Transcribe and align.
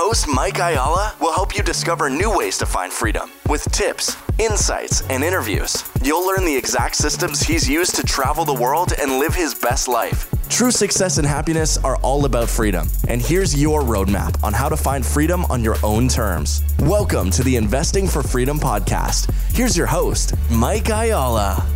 Host, 0.00 0.28
Mike 0.28 0.58
Ayala, 0.58 1.12
will 1.20 1.32
help 1.32 1.56
you 1.56 1.62
discover 1.64 2.08
new 2.08 2.32
ways 2.32 2.56
to 2.58 2.64
find 2.64 2.92
freedom 2.92 3.32
with 3.48 3.64
tips, 3.72 4.16
insights, 4.38 5.02
and 5.10 5.24
interviews. 5.24 5.82
You'll 6.04 6.24
learn 6.24 6.44
the 6.44 6.54
exact 6.54 6.94
systems 6.94 7.40
he's 7.40 7.68
used 7.68 7.96
to 7.96 8.04
travel 8.04 8.44
the 8.44 8.54
world 8.54 8.92
and 8.96 9.18
live 9.18 9.34
his 9.34 9.56
best 9.56 9.88
life. 9.88 10.30
True 10.48 10.70
success 10.70 11.18
and 11.18 11.26
happiness 11.26 11.78
are 11.78 11.96
all 11.96 12.26
about 12.26 12.48
freedom. 12.48 12.86
And 13.08 13.20
here's 13.20 13.60
your 13.60 13.80
roadmap 13.82 14.40
on 14.44 14.52
how 14.52 14.68
to 14.68 14.76
find 14.76 15.04
freedom 15.04 15.44
on 15.46 15.64
your 15.64 15.74
own 15.82 16.06
terms. 16.06 16.62
Welcome 16.78 17.32
to 17.32 17.42
the 17.42 17.56
Investing 17.56 18.06
for 18.06 18.22
Freedom 18.22 18.60
podcast. 18.60 19.32
Here's 19.52 19.76
your 19.76 19.88
host, 19.88 20.32
Mike 20.48 20.90
Ayala. 20.90 21.66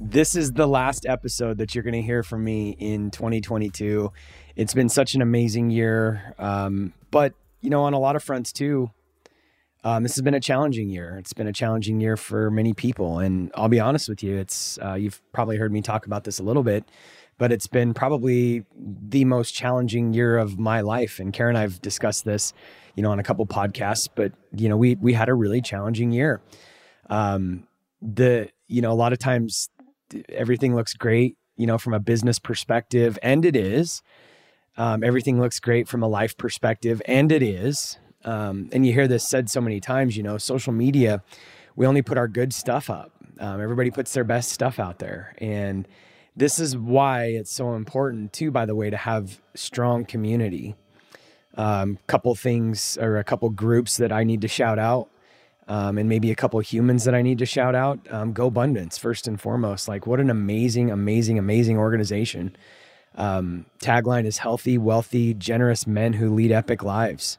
This 0.00 0.34
is 0.34 0.52
the 0.52 0.66
last 0.66 1.06
episode 1.06 1.58
that 1.58 1.74
you're 1.74 1.84
going 1.84 1.92
to 1.92 2.02
hear 2.02 2.22
from 2.22 2.42
me 2.42 2.70
in 2.70 3.10
2022. 3.10 4.10
It's 4.58 4.74
been 4.74 4.88
such 4.88 5.14
an 5.14 5.22
amazing 5.22 5.70
year. 5.70 6.34
Um, 6.36 6.92
but, 7.12 7.32
you 7.60 7.70
know, 7.70 7.84
on 7.84 7.94
a 7.94 7.98
lot 8.00 8.16
of 8.16 8.24
fronts 8.24 8.52
too, 8.52 8.90
um, 9.84 10.02
this 10.02 10.16
has 10.16 10.22
been 10.22 10.34
a 10.34 10.40
challenging 10.40 10.90
year. 10.90 11.16
It's 11.16 11.32
been 11.32 11.46
a 11.46 11.52
challenging 11.52 12.00
year 12.00 12.16
for 12.16 12.50
many 12.50 12.74
people. 12.74 13.20
And 13.20 13.52
I'll 13.54 13.68
be 13.68 13.78
honest 13.78 14.08
with 14.08 14.20
you, 14.20 14.36
it's, 14.36 14.76
uh, 14.84 14.94
you've 14.94 15.22
probably 15.32 15.58
heard 15.58 15.70
me 15.70 15.80
talk 15.80 16.06
about 16.06 16.24
this 16.24 16.40
a 16.40 16.42
little 16.42 16.64
bit, 16.64 16.84
but 17.38 17.52
it's 17.52 17.68
been 17.68 17.94
probably 17.94 18.64
the 18.76 19.24
most 19.24 19.52
challenging 19.52 20.12
year 20.12 20.36
of 20.36 20.58
my 20.58 20.80
life. 20.80 21.20
And 21.20 21.32
Karen 21.32 21.54
and 21.54 21.62
I've 21.62 21.80
discussed 21.80 22.24
this, 22.24 22.52
you 22.96 23.02
know, 23.04 23.12
on 23.12 23.20
a 23.20 23.22
couple 23.22 23.46
podcasts, 23.46 24.08
but, 24.12 24.32
you 24.56 24.68
know, 24.68 24.76
we, 24.76 24.96
we 24.96 25.12
had 25.12 25.28
a 25.28 25.34
really 25.34 25.62
challenging 25.62 26.10
year. 26.10 26.40
Um, 27.08 27.68
the, 28.02 28.48
you 28.66 28.82
know, 28.82 28.90
a 28.90 28.98
lot 28.98 29.12
of 29.12 29.20
times 29.20 29.68
everything 30.28 30.74
looks 30.74 30.94
great, 30.94 31.36
you 31.56 31.68
know, 31.68 31.78
from 31.78 31.94
a 31.94 32.00
business 32.00 32.40
perspective, 32.40 33.20
and 33.22 33.44
it 33.44 33.54
is. 33.54 34.02
Um, 34.78 35.02
everything 35.02 35.40
looks 35.40 35.60
great 35.60 35.88
from 35.88 36.02
a 36.02 36.08
life 36.08 36.36
perspective, 36.36 37.02
and 37.04 37.30
it 37.30 37.42
is. 37.42 37.98
Um, 38.24 38.70
and 38.72 38.86
you 38.86 38.92
hear 38.92 39.08
this 39.08 39.28
said 39.28 39.50
so 39.50 39.60
many 39.60 39.80
times, 39.80 40.16
you 40.16 40.22
know, 40.22 40.38
social 40.38 40.72
media, 40.72 41.22
we 41.76 41.84
only 41.84 42.00
put 42.00 42.16
our 42.16 42.28
good 42.28 42.54
stuff 42.54 42.88
up. 42.88 43.12
Um, 43.40 43.60
everybody 43.60 43.90
puts 43.90 44.12
their 44.14 44.24
best 44.24 44.50
stuff 44.50 44.78
out 44.78 45.00
there. 45.00 45.34
And 45.38 45.86
this 46.36 46.58
is 46.58 46.76
why 46.76 47.24
it's 47.24 47.52
so 47.52 47.74
important, 47.74 48.32
too, 48.32 48.50
by 48.50 48.66
the 48.66 48.74
way, 48.74 48.88
to 48.88 48.96
have 48.96 49.40
strong 49.54 50.04
community. 50.04 50.76
Um, 51.54 51.98
couple 52.06 52.34
things 52.36 52.96
or 53.00 53.16
a 53.16 53.24
couple 53.24 53.50
groups 53.50 53.96
that 53.96 54.12
I 54.12 54.22
need 54.22 54.42
to 54.42 54.48
shout 54.48 54.78
out 54.78 55.10
um, 55.68 55.98
and 55.98 56.08
maybe 56.08 56.30
a 56.30 56.34
couple 56.34 56.58
humans 56.60 57.04
that 57.04 57.14
I 57.14 57.22
need 57.22 57.38
to 57.38 57.46
shout 57.46 57.74
out. 57.74 58.00
Um, 58.10 58.32
GoBundance, 58.32 58.98
first 58.98 59.28
and 59.28 59.40
foremost. 59.40 59.86
Like, 59.86 60.06
what 60.06 60.18
an 60.18 60.30
amazing, 60.30 60.90
amazing, 60.90 61.38
amazing 61.38 61.76
organization. 61.76 62.56
Um, 63.18 63.66
tagline 63.80 64.24
is 64.24 64.38
healthy, 64.38 64.78
wealthy, 64.78 65.34
generous 65.34 65.86
men 65.86 66.14
who 66.14 66.32
lead 66.32 66.52
epic 66.52 66.82
lives. 66.82 67.36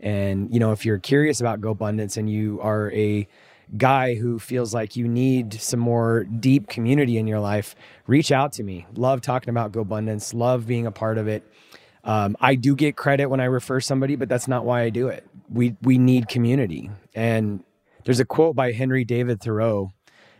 And, 0.00 0.52
you 0.52 0.58
know, 0.58 0.72
if 0.72 0.84
you're 0.84 0.98
curious 0.98 1.40
about 1.40 1.60
GoBundance 1.60 2.16
and 2.16 2.30
you 2.30 2.60
are 2.62 2.90
a 2.92 3.28
guy 3.76 4.14
who 4.14 4.38
feels 4.38 4.72
like 4.72 4.96
you 4.96 5.06
need 5.06 5.52
some 5.60 5.80
more 5.80 6.24
deep 6.24 6.68
community 6.68 7.18
in 7.18 7.26
your 7.26 7.40
life, 7.40 7.76
reach 8.06 8.32
out 8.32 8.52
to 8.52 8.62
me. 8.62 8.86
Love 8.94 9.20
talking 9.20 9.50
about 9.50 9.70
GoBundance, 9.70 10.32
love 10.32 10.66
being 10.66 10.86
a 10.86 10.92
part 10.92 11.18
of 11.18 11.28
it. 11.28 11.44
Um, 12.04 12.34
I 12.40 12.54
do 12.54 12.74
get 12.74 12.96
credit 12.96 13.26
when 13.26 13.40
I 13.40 13.44
refer 13.44 13.80
somebody, 13.80 14.16
but 14.16 14.30
that's 14.30 14.48
not 14.48 14.64
why 14.64 14.82
I 14.82 14.88
do 14.88 15.08
it. 15.08 15.26
We 15.50 15.76
we 15.82 15.98
need 15.98 16.28
community, 16.28 16.90
and 17.14 17.62
there's 18.04 18.20
a 18.20 18.24
quote 18.24 18.54
by 18.56 18.72
Henry 18.72 19.04
David 19.04 19.42
Thoreau 19.42 19.92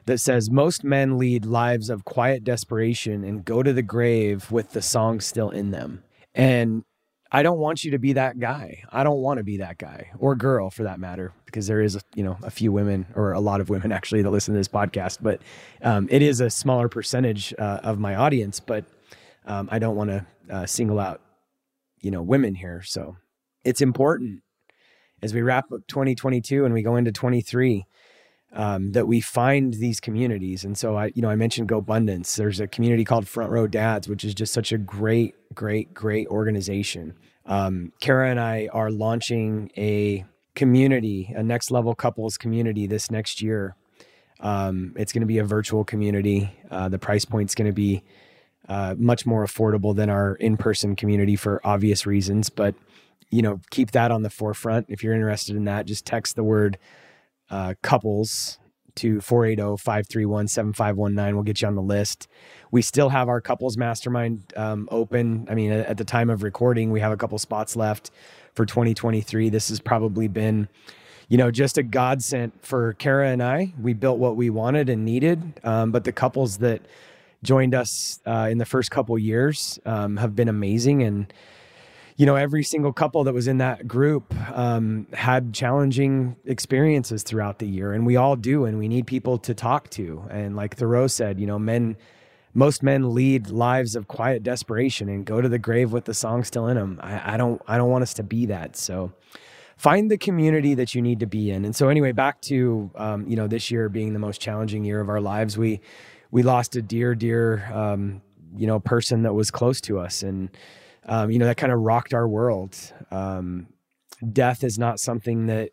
that 0.09 0.19
says, 0.19 0.51
Most 0.51 0.85
men 0.85 1.19
lead 1.19 1.45
lives 1.45 1.91
of 1.91 2.05
quiet 2.05 2.43
desperation 2.43 3.25
and 3.25 3.45
go 3.45 3.63
to 3.63 3.73
the 3.73 3.83
grave 3.83 4.51
with 4.51 4.73
the 4.73 4.83
song 4.83 5.21
still 5.21 5.51
in 5.51 5.71
them. 5.71 6.03
And 6.35 6.83
I 7.31 7.43
don't 7.43 7.59
want 7.59 7.85
you 7.85 7.91
to 7.91 7.99
be 7.99 8.15
that 8.15 8.39
guy. 8.39 8.85
I 8.91 9.05
don't 9.05 9.21
want 9.21 9.37
to 9.37 9.45
be 9.45 9.59
that 9.59 9.77
guy 9.77 10.11
or 10.19 10.35
girl 10.35 10.71
for 10.71 10.85
that 10.85 10.99
matter, 10.99 11.35
because 11.45 11.67
there 11.67 11.83
is, 11.83 12.03
you 12.15 12.25
know, 12.25 12.39
a 12.43 12.51
few 12.51 12.73
women 12.73 13.07
or 13.15 13.33
a 13.33 13.41
lot 13.41 13.61
of 13.61 13.69
women 13.69 13.93
actually 13.99 14.23
that 14.23 14.31
listen 14.31 14.55
to 14.55 14.59
this 14.59 14.67
podcast, 14.67 15.19
but 15.21 15.43
um, 15.83 16.09
it 16.11 16.23
is 16.23 16.41
a 16.41 16.49
smaller 16.49 16.89
percentage 16.89 17.55
uh, 17.59 17.81
of 17.83 17.99
my 17.99 18.15
audience. 18.15 18.61
But 18.61 18.87
um, 19.45 19.69
I 19.71 19.79
don't 19.79 19.95
want 19.95 20.11
to 20.11 20.27
uh, 20.51 20.67
single 20.67 20.99
out, 20.99 21.21
you 22.01 22.11
know, 22.11 22.23
women 22.23 22.55
here. 22.55 22.81
So 22.83 23.17
it's 23.63 23.83
important 23.83 24.43
as 25.23 25.35
we 25.35 25.43
wrap 25.43 25.71
up 25.71 25.87
2022 25.87 26.65
and 26.65 26.73
we 26.73 26.81
go 26.81 26.97
into 26.97 27.13
23 27.13 27.85
um, 28.53 28.93
that 28.93 29.07
we 29.07 29.21
find 29.21 29.75
these 29.75 30.01
communities. 30.01 30.65
And 30.65 30.77
so 30.77 30.97
I, 30.97 31.13
you 31.15 31.23
know, 31.23 31.31
I 31.31 31.37
mentioned 31.37 31.69
GoBundance. 31.69 32.37
There's 32.37 32.61
a 32.61 32.67
community 32.67 33.05
called 33.05 33.29
Front 33.29 33.51
Row 33.51 33.67
Dads, 33.67 34.09
which 34.09 34.25
is 34.25 34.35
just 34.35 34.53
such 34.53 34.73
a 34.73 34.79
great, 34.79 35.35
great, 35.55 35.93
great 35.93 36.27
organization. 36.29 37.15
Um, 37.47 37.93
Kara 38.01 38.31
and 38.31 38.41
I 38.41 38.69
are 38.73 38.91
launching 38.91 39.71
a 39.77 40.25
community, 40.55 41.33
a 41.37 41.43
next 41.43 41.71
level 41.71 41.95
couples 41.95 42.37
community 42.37 42.87
this 42.87 43.11
next 43.11 43.43
year. 43.43 43.77
Um, 44.41 44.95
it's 44.97 45.13
going 45.13 45.23
to 45.23 45.27
be 45.27 45.39
a 45.39 45.45
virtual 45.45 45.85
community. 45.85 46.51
Uh, 46.71 46.89
the 46.89 46.99
price 46.99 47.25
point 47.25 47.51
is 47.51 47.55
going 47.55 47.67
to 47.67 47.73
be 47.73 48.03
uh, 48.69 48.95
much 48.99 49.27
more 49.27 49.45
affordable 49.45 49.95
than 49.95 50.11
our 50.11 50.35
in-person 50.37 50.97
community 50.97 51.37
for 51.37 51.61
obvious 51.65 52.07
reasons, 52.07 52.51
but 52.51 52.75
you 53.31 53.43
know, 53.43 53.61
keep 53.71 53.91
that 53.91 54.11
on 54.11 54.23
the 54.23 54.31
forefront. 54.31 54.87
If 54.89 55.03
you're 55.03 55.15
interested 55.15 55.55
in 55.57 55.65
that, 55.65 55.87
just 55.87 56.07
text 56.07 56.35
the 56.35 56.45
word 56.45 56.79
uh, 57.51 57.75
couples 57.83 58.59
to 58.99 59.17
480-531-7519. 59.19 61.35
We'll 61.35 61.45
get 61.45 61.63
you 61.63 61.69
on 61.69 61.77
the 61.77 61.83
list. 61.83 62.27
We 62.71 62.83
still 62.83 63.09
have 63.11 63.29
our 63.29 63.41
couples 63.41 63.77
mastermind 63.77 64.53
um, 64.57 64.89
open. 64.91 65.47
I 65.49 65.55
mean, 65.55 65.71
at 65.71 65.97
the 65.97 66.05
time 66.05 66.31
of 66.31 66.43
recording, 66.43 66.91
we 66.91 66.99
have 67.01 67.13
a 67.13 67.17
couple 67.17 67.39
spots 67.39 67.77
left 67.77 68.11
for 68.55 68.67
2023. 68.67 69.51
This 69.51 69.69
has 69.69 69.79
probably 69.79 70.27
been, 70.27 70.67
you 71.29 71.39
know, 71.39 71.53
just 71.53 71.79
a 71.79 71.85
godsend 71.85 72.53
for 72.61 72.95
Kara 72.95 73.31
and 73.31 73.41
I. 73.43 73.73
We 73.81 73.93
built 73.93 74.19
what 74.19 74.35
we 74.37 74.51
wanted 74.51 74.89
and 74.89 75.05
needed, 75.05 75.61
um, 75.63 75.93
but 75.93 76.03
the 76.03 76.13
couples 76.13 76.59
that 76.59 76.83
joined 77.45 77.73
us 77.75 78.19
uh, 78.27 78.49
in 78.51 78.59
the 78.59 78.67
first 78.67 78.91
couple 78.91 79.17
years 79.17 79.79
um, 79.87 80.17
have 80.17 80.35
been 80.35 80.49
amazing 80.49 81.05
and 81.05 81.33
you 82.19 82.27
know, 82.27 82.35
every 82.35 82.65
single 82.65 82.93
couple 82.93 83.23
that 83.25 83.33
was 83.33 83.47
in 83.47 83.59
that 83.59 83.87
group 83.87 84.35
um, 84.51 85.07
had 85.13 85.55
challenging 85.55 86.35
experiences 86.45 87.23
throughout 87.23 87.61
the 87.61 87.67
year, 87.67 87.93
and 87.93 88.05
we 88.05 88.17
all 88.17 88.35
do, 88.35 88.65
and 88.65 88.77
we 88.77 88.89
need 88.89 89.07
people 89.07 89.39
to 89.39 89.55
talk 89.55 89.89
to. 89.91 90.25
And 90.29 90.57
like 90.57 90.77
Thoreau 90.77 91.07
said, 91.07 91.39
you 91.39 91.47
know, 91.47 91.61
men, 91.61 91.97
most 92.55 92.83
men 92.83 93.15
lead 93.15 93.51
lives 93.51 93.95
of 93.95 94.09
quiet 94.09 94.43
desperation 94.43 95.09
and 95.09 95.25
go 95.25 95.41
to 95.41 95.49
the 95.49 95.61
grave 95.61 95.93
with 95.93 96.07
the 96.07 96.15
song 96.15 96.43
still 96.43 96.67
in 96.67 96.77
them. 96.77 96.99
I, 97.01 97.35
I 97.35 97.37
don't, 97.37 97.63
I 97.69 97.79
don't 97.79 97.89
want 97.89 98.03
us 98.03 98.15
to 98.15 98.25
be 98.25 98.47
that. 98.47 98.77
So, 98.77 99.13
find 99.77 100.11
the 100.11 100.19
community 100.19 100.75
that 100.75 100.97
you 100.97 101.01
need 101.01 101.21
to 101.21 101.27
be 101.27 101.53
in. 101.53 101.65
And 101.65 101.77
so, 101.77 101.89
anyway, 101.89 102.11
back 102.11 102.41
to 102.43 102.91
um, 102.97 103.29
you 103.29 103.37
know, 103.37 103.47
this 103.47 103.71
year 103.71 103.89
being 103.89 104.13
the 104.13 104.19
most 104.19 104.41
challenging 104.41 104.85
year 104.85 105.01
of 105.01 105.09
our 105.09 105.21
lives, 105.21 105.57
we 105.57 105.81
we 106.33 106.43
lost 106.43 106.75
a 106.75 106.83
dear, 106.83 107.15
dear, 107.15 107.65
um, 107.73 108.23
you 108.57 108.67
know, 108.67 108.81
person 108.81 109.23
that 109.23 109.35
was 109.35 109.53
close 109.53 109.81
to 109.83 110.01
us, 110.01 110.25
and 110.25 110.51
um, 111.07 111.31
you 111.31 111.39
know, 111.39 111.47
that 111.47 111.57
kind 111.57 111.73
of 111.73 111.81
rocked 111.81 112.15
our 112.15 112.29
world. 112.29 112.77
Um, 113.11 113.69
death 114.33 114.65
is 114.65 114.79
not 114.79 115.01
something 115.01 115.47
that 115.47 115.71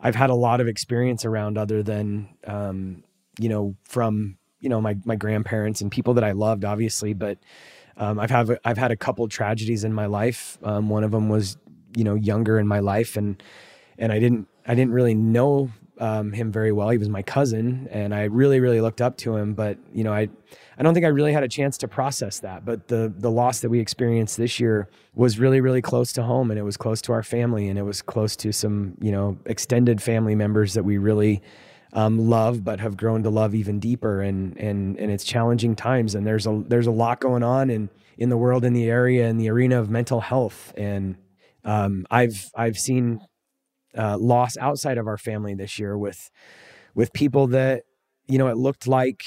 I've 0.00 0.14
had 0.14 0.30
a 0.30 0.34
lot 0.34 0.60
of 0.60 0.68
experience 0.68 1.24
around 1.24 1.58
other 1.58 1.82
than, 1.82 2.28
um, 2.46 3.02
you 3.38 3.48
know, 3.48 3.74
from, 3.84 4.38
you 4.60 4.68
know, 4.68 4.80
my, 4.80 4.96
my 5.04 5.16
grandparents 5.16 5.80
and 5.80 5.90
people 5.90 6.14
that 6.14 6.24
I 6.24 6.32
loved, 6.32 6.64
obviously, 6.64 7.14
but, 7.14 7.38
um, 7.96 8.20
I've 8.20 8.30
have, 8.30 8.56
I've 8.64 8.78
had 8.78 8.92
a 8.92 8.96
couple 8.96 9.26
tragedies 9.26 9.82
in 9.82 9.92
my 9.92 10.06
life. 10.06 10.58
Um, 10.62 10.88
one 10.88 11.02
of 11.02 11.10
them 11.10 11.28
was, 11.28 11.56
you 11.96 12.04
know, 12.04 12.14
younger 12.14 12.58
in 12.58 12.68
my 12.68 12.78
life 12.78 13.16
and, 13.16 13.42
and 13.98 14.12
I 14.12 14.20
didn't, 14.20 14.46
I 14.66 14.74
didn't 14.74 14.92
really 14.92 15.14
know, 15.14 15.70
um, 15.98 16.32
him 16.32 16.52
very 16.52 16.72
well. 16.72 16.88
He 16.90 16.98
was 16.98 17.08
my 17.08 17.22
cousin 17.22 17.88
and 17.90 18.14
I 18.14 18.24
really, 18.24 18.60
really 18.60 18.80
looked 18.80 19.00
up 19.00 19.16
to 19.18 19.36
him, 19.36 19.54
but 19.54 19.78
you 19.92 20.04
know, 20.04 20.12
I, 20.12 20.28
I 20.78 20.82
don't 20.82 20.94
think 20.94 21.04
I 21.04 21.08
really 21.08 21.32
had 21.32 21.42
a 21.42 21.48
chance 21.48 21.76
to 21.78 21.88
process 21.88 22.38
that. 22.40 22.64
But 22.64 22.88
the 22.88 23.12
the 23.16 23.30
loss 23.30 23.60
that 23.60 23.68
we 23.68 23.80
experienced 23.80 24.36
this 24.36 24.60
year 24.60 24.88
was 25.14 25.38
really 25.38 25.60
really 25.60 25.82
close 25.82 26.12
to 26.14 26.22
home, 26.22 26.50
and 26.50 26.58
it 26.58 26.62
was 26.62 26.76
close 26.76 27.02
to 27.02 27.12
our 27.12 27.22
family, 27.22 27.68
and 27.68 27.78
it 27.78 27.82
was 27.82 28.00
close 28.00 28.36
to 28.36 28.52
some 28.52 28.96
you 29.00 29.10
know 29.10 29.36
extended 29.46 30.00
family 30.00 30.34
members 30.34 30.74
that 30.74 30.84
we 30.84 30.96
really 30.98 31.42
um, 31.94 32.30
love, 32.30 32.64
but 32.64 32.80
have 32.80 32.96
grown 32.96 33.22
to 33.24 33.30
love 33.30 33.54
even 33.54 33.80
deeper. 33.80 34.22
And 34.22 34.56
and 34.56 34.96
and 34.98 35.10
it's 35.10 35.24
challenging 35.24 35.74
times, 35.74 36.14
and 36.14 36.26
there's 36.26 36.46
a 36.46 36.62
there's 36.68 36.86
a 36.86 36.92
lot 36.92 37.20
going 37.20 37.42
on 37.42 37.70
in 37.70 37.90
in 38.16 38.28
the 38.28 38.36
world, 38.36 38.64
in 38.64 38.72
the 38.72 38.88
area, 38.88 39.28
in 39.28 39.36
the 39.36 39.50
arena 39.50 39.80
of 39.80 39.90
mental 39.90 40.20
health, 40.20 40.72
and 40.76 41.16
um, 41.64 42.06
I've 42.10 42.50
I've 42.56 42.76
seen 42.76 43.20
uh, 43.96 44.18
loss 44.18 44.56
outside 44.56 44.98
of 44.98 45.06
our 45.06 45.18
family 45.18 45.54
this 45.54 45.78
year 45.78 45.96
with 45.96 46.30
with 46.94 47.12
people 47.12 47.46
that 47.48 47.84
you 48.28 48.36
know, 48.36 48.48
it 48.48 48.58
looked 48.58 48.86
like 48.86 49.24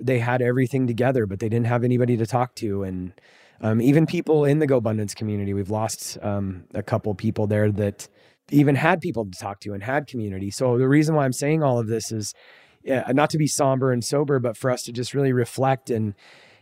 they 0.00 0.18
had 0.18 0.42
everything 0.42 0.86
together, 0.86 1.24
but 1.24 1.38
they 1.38 1.48
didn't 1.48 1.66
have 1.66 1.84
anybody 1.84 2.16
to 2.16 2.26
talk 2.26 2.54
to. 2.56 2.82
And 2.82 3.12
um, 3.60 3.80
even 3.80 4.06
people 4.06 4.44
in 4.44 4.58
the 4.58 4.66
GoBundance 4.66 5.14
community, 5.14 5.54
we've 5.54 5.70
lost 5.70 6.18
um, 6.20 6.64
a 6.74 6.82
couple 6.82 7.14
people 7.14 7.46
there 7.46 7.70
that 7.70 8.08
even 8.50 8.74
had 8.74 9.00
people 9.00 9.24
to 9.24 9.38
talk 9.38 9.60
to 9.60 9.72
and 9.72 9.84
had 9.84 10.08
community. 10.08 10.50
So 10.50 10.76
the 10.78 10.88
reason 10.88 11.14
why 11.14 11.24
I'm 11.24 11.32
saying 11.32 11.62
all 11.62 11.78
of 11.78 11.86
this 11.86 12.10
is 12.10 12.34
yeah, 12.82 13.04
not 13.12 13.30
to 13.30 13.38
be 13.38 13.46
somber 13.46 13.92
and 13.92 14.02
sober, 14.02 14.38
but 14.38 14.56
for 14.56 14.70
us 14.70 14.82
to 14.84 14.92
just 14.92 15.14
really 15.14 15.32
reflect 15.32 15.90
and 15.90 16.14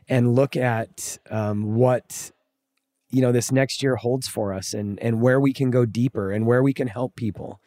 and 0.09 0.35
look 0.35 0.57
at 0.57 1.19
um, 1.31 1.75
what 1.75 2.33
you 3.11 3.23
know 3.23 3.33
this 3.33 3.51
next 3.53 3.83
year 3.83 3.97
holds 3.97 4.29
for 4.29 4.53
us 4.53 4.75
and 4.75 4.99
and 5.01 5.21
where 5.21 5.41
we 5.41 5.53
can 5.53 5.71
go 5.71 5.85
deeper 5.85 6.33
and 6.33 6.47
where 6.47 6.63
we 6.63 6.73
can 6.73 6.89
help 6.89 7.17
people. 7.17 7.61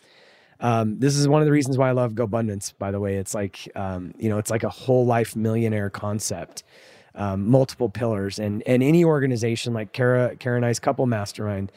Um, 0.59 0.99
this 0.99 1.15
is 1.15 1.27
one 1.27 1.41
of 1.41 1.47
the 1.47 1.51
reasons 1.51 1.77
why 1.77 1.89
I 1.89 1.93
love 1.93 2.13
GoBundance. 2.13 2.77
By 2.77 2.91
the 2.91 2.99
way, 2.99 3.15
it's 3.15 3.33
like 3.33 3.69
um, 3.75 4.13
you 4.17 4.29
know 4.29 4.37
it's 4.37 4.51
like 4.51 4.63
a 4.63 4.69
whole 4.69 5.05
life 5.05 5.35
millionaire 5.35 5.89
concept, 5.89 6.63
um, 7.15 7.47
multiple 7.49 7.89
pillars, 7.89 8.39
and 8.39 8.63
and 8.67 8.83
any 8.83 9.03
organization 9.03 9.73
like 9.73 9.93
Kara 9.93 10.35
Kara 10.35 10.57
and 10.57 10.65
I's 10.65 10.79
couple 10.79 11.05
mastermind 11.07 11.71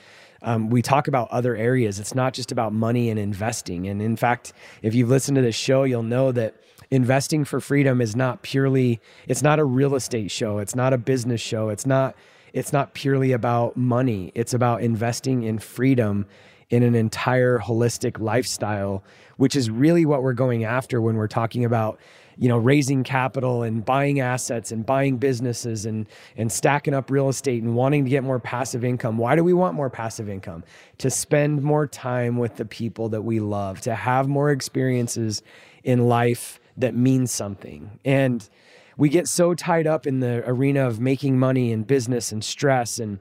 um, 0.44 0.68
we 0.68 0.82
talk 0.82 1.08
about 1.08 1.30
other 1.30 1.56
areas. 1.56 1.98
It's 1.98 2.14
not 2.14 2.34
just 2.34 2.52
about 2.52 2.72
money 2.72 3.08
and 3.08 3.18
investing. 3.18 3.88
And 3.88 4.00
in 4.00 4.14
fact, 4.14 4.52
if 4.82 4.94
you've 4.94 5.08
listened 5.08 5.36
to 5.36 5.42
this 5.42 5.56
show, 5.56 5.84
you'll 5.84 6.02
know 6.02 6.32
that 6.32 6.54
investing 6.90 7.44
for 7.44 7.60
freedom 7.60 8.00
is 8.00 8.14
not 8.14 8.42
purely, 8.42 9.00
it's 9.26 9.42
not 9.42 9.58
a 9.58 9.64
real 9.64 9.94
estate 9.94 10.30
show. 10.30 10.58
It's 10.58 10.74
not 10.74 10.92
a 10.92 10.98
business 10.98 11.40
show. 11.40 11.70
It's 11.70 11.86
not, 11.86 12.14
it's 12.54 12.72
not 12.72 12.94
purely 12.94 13.32
about 13.32 13.76
money. 13.76 14.30
It's 14.34 14.54
about 14.54 14.80
investing 14.80 15.42
in 15.42 15.58
freedom 15.58 16.24
in 16.70 16.84
an 16.84 16.94
entire 16.94 17.58
holistic 17.58 18.20
lifestyle, 18.20 19.02
which 19.36 19.56
is 19.56 19.68
really 19.68 20.06
what 20.06 20.22
we're 20.22 20.32
going 20.32 20.64
after 20.64 21.00
when 21.00 21.16
we're 21.16 21.28
talking 21.28 21.64
about 21.64 21.98
you 22.36 22.48
know 22.48 22.56
raising 22.56 23.04
capital 23.04 23.62
and 23.62 23.84
buying 23.84 24.18
assets 24.20 24.72
and 24.72 24.86
buying 24.86 25.16
businesses 25.18 25.84
and 25.84 26.08
and 26.36 26.50
stacking 26.50 26.94
up 26.94 27.10
real 27.10 27.28
estate 27.28 27.62
and 27.62 27.74
wanting 27.74 28.04
to 28.04 28.10
get 28.10 28.22
more 28.22 28.38
passive 28.38 28.84
income. 28.84 29.18
Why 29.18 29.34
do 29.34 29.42
we 29.42 29.52
want 29.52 29.74
more 29.74 29.90
passive 29.90 30.28
income? 30.28 30.62
To 30.98 31.10
spend 31.10 31.62
more 31.62 31.88
time 31.88 32.38
with 32.38 32.56
the 32.56 32.64
people 32.64 33.08
that 33.10 33.22
we 33.22 33.40
love 33.40 33.80
to 33.82 33.96
have 33.96 34.28
more 34.28 34.50
experiences 34.50 35.42
in 35.82 36.08
life 36.08 36.60
that 36.76 36.94
mean 36.94 37.26
something. 37.26 37.98
And 38.04 38.48
we 38.96 39.08
get 39.08 39.28
so 39.28 39.54
tied 39.54 39.86
up 39.86 40.06
in 40.06 40.20
the 40.20 40.42
arena 40.48 40.86
of 40.86 41.00
making 41.00 41.38
money 41.38 41.72
and 41.72 41.86
business 41.86 42.32
and 42.32 42.44
stress 42.44 42.98
and 42.98 43.18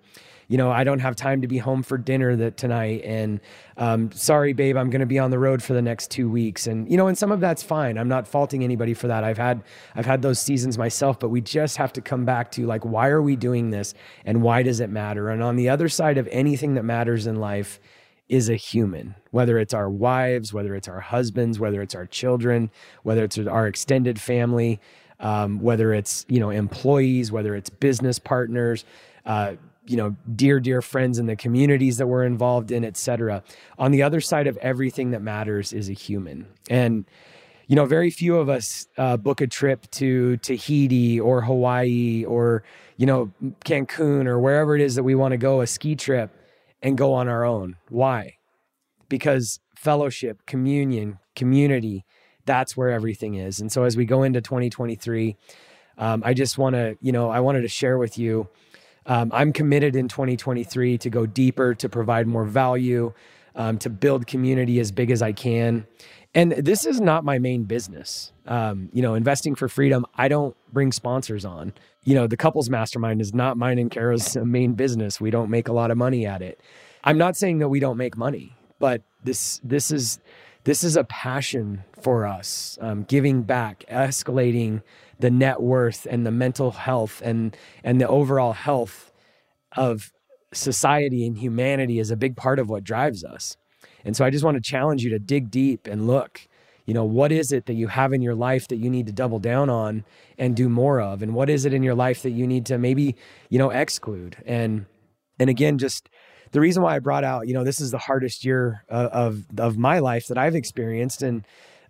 you 0.48 0.58
know, 0.58 0.72
I 0.72 0.84
don't 0.84 1.00
have 1.00 1.16
time 1.16 1.42
to 1.42 1.48
be 1.48 1.58
home 1.58 1.84
for 1.84 1.98
dinner 1.98 2.36
that 2.36 2.58
tonight. 2.58 3.02
And 3.04 3.40
um, 3.78 4.12
sorry, 4.12 4.54
babe, 4.54 4.78
I'm 4.78 4.90
going 4.90 5.00
to 5.00 5.06
be 5.08 5.20
on 5.20 5.32
the 5.32 5.40
road 5.40 5.64
for 5.64 5.74
the 5.74 5.82
next 5.82 6.12
two 6.12 6.30
weeks. 6.30 6.68
And 6.68 6.90
you 6.92 6.98
know, 6.98 7.08
and 7.08 7.18
some 7.18 7.32
of 7.32 7.40
that's 7.40 7.64
fine. 7.64 7.98
I'm 7.98 8.08
not 8.08 8.28
faulting 8.28 8.64
anybody 8.64 8.94
for 8.94 9.08
that. 9.08 9.24
I've 9.24 9.38
had 9.38 9.64
I've 9.96 10.06
had 10.06 10.22
those 10.22 10.40
seasons 10.40 10.78
myself, 10.78 11.20
but 11.20 11.30
we 11.30 11.42
just 11.42 11.78
have 11.78 11.94
to 11.94 12.02
come 12.02 12.26
back 12.26 12.52
to 12.52 12.66
like, 12.66 12.86
why 12.86 13.08
are 13.08 13.22
we 13.22 13.36
doing 13.36 13.70
this, 13.72 13.94
and 14.26 14.42
why 14.42 14.64
does 14.64 14.80
it 14.80 14.90
matter? 14.90 15.30
And 15.30 15.42
on 15.42 15.56
the 15.56 15.70
other 15.70 15.90
side 15.90 16.18
of 16.18 16.28
anything 16.32 16.76
that 16.76 16.84
matters 16.84 17.26
in 17.26 17.38
life 17.38 17.80
is 18.30 18.50
a 18.50 18.56
human, 18.56 19.16
whether 19.32 19.58
it's 19.60 19.74
our 19.74 19.90
wives, 19.90 20.54
whether 20.54 20.76
it's 20.76 20.88
our 20.88 21.02
husbands, 21.02 21.60
whether 21.60 21.82
it's 21.82 21.94
our 21.94 22.06
children, 22.06 22.72
whether 23.04 23.24
it's 23.24 23.38
our 23.38 23.68
extended 23.68 24.20
family, 24.20 24.80
um, 25.24 25.60
whether 25.60 25.94
it's 25.94 26.26
you 26.30 26.40
know 26.40 26.52
employees, 26.52 27.32
whether 27.32 27.56
it's 27.56 27.70
business 27.72 28.20
partners. 28.20 28.86
Uh, 29.26 29.56
you 29.86 29.98
know 29.98 30.16
dear 30.34 30.62
dear 30.62 30.82
friends 30.82 31.20
in 31.20 31.26
the 31.26 31.36
communities 31.36 31.98
that 31.98 32.08
we're 32.08 32.24
involved 32.24 32.72
in 32.72 32.86
etc 32.86 33.44
on 33.78 33.92
the 33.92 34.02
other 34.02 34.22
side 34.22 34.48
of 34.48 34.56
everything 34.58 35.12
that 35.12 35.22
matters 35.22 35.74
is 35.74 35.90
a 35.90 35.94
human. 35.94 36.48
And 36.70 37.06
you 37.68 37.76
know 37.76 37.86
very 37.86 38.10
few 38.10 38.38
of 38.38 38.48
us 38.50 38.88
uh, 38.98 39.18
book 39.18 39.42
a 39.42 39.48
trip 39.48 39.90
to 39.92 40.38
tahiti 40.38 41.20
or 41.20 41.42
hawaii 41.42 42.24
or 42.26 42.64
you 42.98 43.06
know 43.06 43.32
cancun 43.66 44.26
or 44.26 44.40
wherever 44.40 44.76
it 44.76 44.82
is 44.82 44.96
that 44.96 45.04
we 45.04 45.16
want 45.16 45.34
to 45.34 45.38
go 45.38 45.60
a 45.62 45.68
ski 45.68 45.96
trip 45.96 46.32
and 46.82 46.98
go 46.98 47.14
on 47.14 47.28
our 47.28 47.44
own. 47.44 47.78
Why? 47.90 48.36
Because 49.10 49.60
fellowship 49.76 50.46
communion 50.46 51.20
community 51.36 52.06
that's 52.46 52.76
where 52.76 52.90
everything 52.90 53.36
is 53.36 53.60
and 53.60 53.72
so 53.72 53.84
as 53.84 53.98
we 53.98 54.06
go 54.06 54.24
into 54.24 54.42
2023 54.42 55.36
um, 55.98 56.22
i 56.26 56.34
just 56.34 56.58
want 56.58 56.76
to 56.76 56.98
you 57.02 57.12
know 57.12 57.30
i 57.30 57.40
wanted 57.40 57.62
to 57.62 57.68
share 57.68 57.98
with 57.98 58.18
you 58.18 58.48
um, 59.06 59.32
I'm 59.34 59.52
committed 59.52 59.96
in 59.96 60.08
2023 60.08 60.98
to 61.00 61.10
go 61.10 61.26
deeper, 61.26 61.74
to 61.76 61.90
provide 61.90 62.28
more 62.28 62.46
value, 62.46 63.14
um, 63.56 63.78
to 63.80 63.90
build 63.90 64.28
community 64.28 64.80
as 64.80 64.92
big 64.92 65.12
as 65.12 65.22
I 65.22 65.32
can. 65.32 65.86
And 66.36 66.54
this 66.54 66.86
is 66.86 67.00
not 67.00 67.24
my 67.24 67.38
main 67.38 67.64
business. 67.64 68.32
Um, 68.48 68.90
you 68.92 69.02
know, 69.02 69.14
investing 69.14 69.56
for 69.56 69.68
freedom, 69.68 70.06
I 70.16 70.28
don't 70.28 70.56
bring 70.72 70.92
sponsors 70.92 71.46
on. 71.46 71.74
You 72.04 72.16
know, 72.16 72.28
the 72.28 72.38
couples 72.38 72.70
mastermind 72.70 73.22
is 73.22 73.34
not 73.34 73.58
mine 73.58 73.78
and 73.78 73.92
Kara's 73.92 74.36
main 74.44 74.74
business. 74.74 75.22
We 75.22 75.32
don't 75.32 75.50
make 75.50 75.68
a 75.68 75.74
lot 75.74 75.92
of 75.92 75.98
money 75.98 76.26
at 76.26 76.42
it. 76.42 76.60
I'm 77.04 77.18
not 77.18 77.36
saying 77.36 77.60
that 77.60 77.68
we 77.68 77.80
don't 77.80 77.98
make 77.98 78.18
money, 78.18 78.56
but 78.80 79.02
this 79.24 79.60
this 79.64 79.92
is 79.92 80.20
this 80.64 80.84
is 80.84 80.96
a 80.96 81.04
passion 81.04 81.84
for 82.02 82.26
us, 82.26 82.78
um, 82.82 83.04
giving 83.04 83.44
back, 83.44 83.84
escalating 83.90 84.82
the 85.20 85.30
net 85.30 85.62
worth 85.62 86.08
and 86.10 86.26
the 86.26 86.32
mental 86.32 86.72
health 86.72 87.22
and 87.24 87.56
and 87.84 88.02
the 88.02 88.08
overall 88.08 88.54
health 88.54 89.12
of 89.76 90.12
society 90.54 91.26
and 91.26 91.38
humanity 91.38 92.00
is 92.00 92.12
a 92.12 92.16
big 92.16 92.36
part 92.36 92.60
of 92.60 92.70
what 92.70 92.84
drives 92.84 93.24
us. 93.24 93.58
And 94.06 94.16
so 94.16 94.26
I 94.26 94.30
just 94.30 94.44
want 94.44 94.56
to 94.56 94.62
challenge 94.62 95.04
you 95.04 95.10
to 95.12 95.20
dig 95.20 95.50
deep 95.50 95.88
and 95.88 96.08
look, 96.08 96.48
you 96.86 96.94
know, 96.94 97.06
what 97.06 97.32
is 97.32 97.52
it 97.52 97.66
that 97.66 97.74
you 97.74 97.88
have 97.88 98.14
in 98.14 98.22
your 98.22 98.36
life 98.36 98.68
that 98.68 98.76
you 98.78 98.90
need 98.90 99.06
to 99.08 99.14
double 99.14 99.40
down 99.40 99.70
on 99.70 100.04
and 100.38 100.56
do 100.56 100.68
more 100.70 101.00
of? 101.00 101.22
And 101.22 101.34
what 101.34 101.50
is 101.50 101.66
it 101.66 101.74
in 101.74 101.84
your 101.84 101.96
life 101.96 102.22
that 102.24 102.32
you 102.32 102.46
need 102.46 102.66
to 102.68 102.78
maybe, 102.78 103.16
you 103.50 103.58
know, 103.58 103.70
exclude? 103.70 104.38
And 104.46 104.86
and 105.40 105.50
again, 105.50 105.78
just 105.78 106.10
the 106.54 106.62
reason 106.62 106.82
why 106.82 106.96
I 106.96 107.00
brought 107.00 107.24
out, 107.26 107.48
you 107.48 107.54
know, 107.54 107.64
this 107.64 107.82
is 107.82 107.92
the 107.92 107.98
hardest 107.98 108.46
year 108.46 108.86
of 108.88 109.12
of, 109.12 109.60
of 109.60 109.78
my 109.78 110.00
life 110.00 110.28
that 110.28 110.38
I've 110.38 110.56
experienced 110.56 111.22
and 111.22 111.46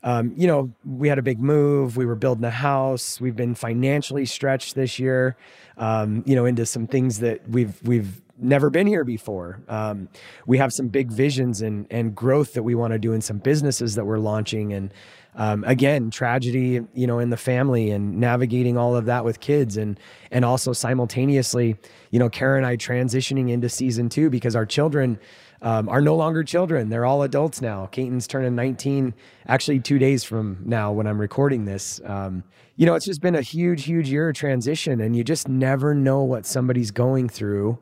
um, 0.06 0.34
you 0.36 0.48
know, 0.48 0.74
we 0.84 1.08
had 1.08 1.18
a 1.18 1.22
big 1.22 1.40
move. 1.40 1.96
We 1.96 2.06
were 2.06 2.16
building 2.16 2.44
a 2.44 2.52
house. 2.52 3.22
We've 3.22 3.36
been 3.36 3.56
financially 3.56 4.26
stretched 4.26 4.76
this 4.76 5.00
year, 5.00 5.38
um, 5.78 6.24
you 6.26 6.36
know, 6.36 6.46
into 6.46 6.66
some 6.66 6.88
things 6.88 7.20
that 7.20 7.48
we've 7.50 7.82
we've 7.84 8.22
never 8.38 8.70
been 8.70 8.88
here 8.88 9.04
before. 9.04 9.62
Um, 9.68 10.10
we 10.48 10.58
have 10.58 10.74
some 10.74 10.88
big 10.88 11.12
visions 11.12 11.62
and 11.62 11.86
and 11.92 12.16
growth 12.16 12.54
that 12.54 12.64
we 12.64 12.76
want 12.76 12.94
to 12.94 13.00
do 13.00 13.14
in 13.14 13.22
some 13.22 13.38
businesses 13.38 13.96
that 13.96 14.06
we're 14.06 14.20
launching. 14.20 14.74
And 14.74 14.94
um, 15.36 15.64
again, 15.64 16.12
tragedy, 16.12 16.82
you 16.94 17.08
know, 17.08 17.20
in 17.20 17.30
the 17.30 17.38
family 17.38 17.92
and 17.92 18.20
navigating 18.20 18.78
all 18.78 18.96
of 18.96 19.06
that 19.06 19.26
with 19.26 19.40
kids, 19.40 19.78
and 19.78 20.00
and 20.32 20.46
also 20.46 20.74
simultaneously, 20.74 21.76
you 22.12 22.20
know, 22.20 22.30
Kara 22.30 22.58
and 22.58 22.66
I 22.66 22.78
transitioning 22.78 23.50
into 23.50 23.70
season 23.70 24.10
two 24.10 24.30
because 24.30 24.56
our 24.56 24.66
children 24.66 25.20
um, 25.64 25.88
are 25.88 26.02
no 26.02 26.16
longer 26.16 26.44
children. 26.44 26.90
They're 26.90 27.06
all 27.06 27.24
adults 27.24 27.62
now. 27.62 27.86
Keaton's 27.88 28.28
turning 28.28 28.54
19, 28.54 29.14
actually, 29.48 29.80
two 29.80 29.98
days 29.98 30.24
from 30.24 30.58
now 30.66 30.92
when 30.92 31.08
I'm 31.08 31.20
recording 31.20 31.64
this. 31.64 32.02
Um, 32.04 32.44
you 32.76 32.86
know, 32.86 32.96
it's 32.96 33.06
just 33.06 33.22
been 33.22 33.36
a 33.36 33.42
huge, 33.42 33.86
huge 33.86 34.10
year 34.10 34.30
of 34.30 34.36
transition, 34.36 35.00
and 35.00 35.16
you 35.16 35.24
just 35.24 35.48
never 35.48 35.96
know 35.96 36.22
what 36.22 36.46
somebody's 36.46 36.92
going 36.92 37.30
through. 37.30 37.80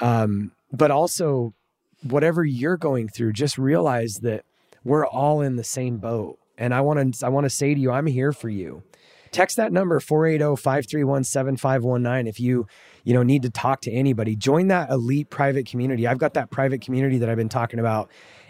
Um, 0.00 0.52
but 0.72 0.90
also, 0.90 1.54
whatever 2.02 2.44
you're 2.44 2.76
going 2.76 3.08
through, 3.08 3.32
just 3.32 3.56
realize 3.58 4.20
that 4.22 4.44
we're 4.84 5.06
all 5.06 5.40
in 5.40 5.56
the 5.56 5.64
same 5.64 5.96
boat. 5.98 6.38
And 6.58 6.74
I 6.74 6.80
want 6.80 7.16
to, 7.16 7.26
I 7.26 7.28
want 7.28 7.44
to 7.44 7.50
say 7.50 7.74
to 7.74 7.80
you, 7.80 7.90
I'm 7.90 8.06
here 8.06 8.32
for 8.32 8.48
you. 8.48 8.82
Text 9.32 9.56
that 9.56 9.72
number 9.72 9.98
480-531-7519 10.00 12.28
if 12.28 12.38
you 12.40 12.66
you 13.04 13.12
know 13.12 13.22
need 13.22 13.42
to 13.42 13.50
talk 13.50 13.82
to 13.82 13.90
anybody. 13.90 14.34
Join 14.36 14.68
that 14.68 14.88
elite 14.88 15.28
private 15.30 15.66
community. 15.66 16.06
I've 16.06 16.18
got 16.18 16.34
that 16.34 16.50
private 16.50 16.80
community 16.80 17.18
that 17.18 17.28
I've 17.28 17.36
been 17.36 17.48
talking 17.48 17.78
about 17.78 18.08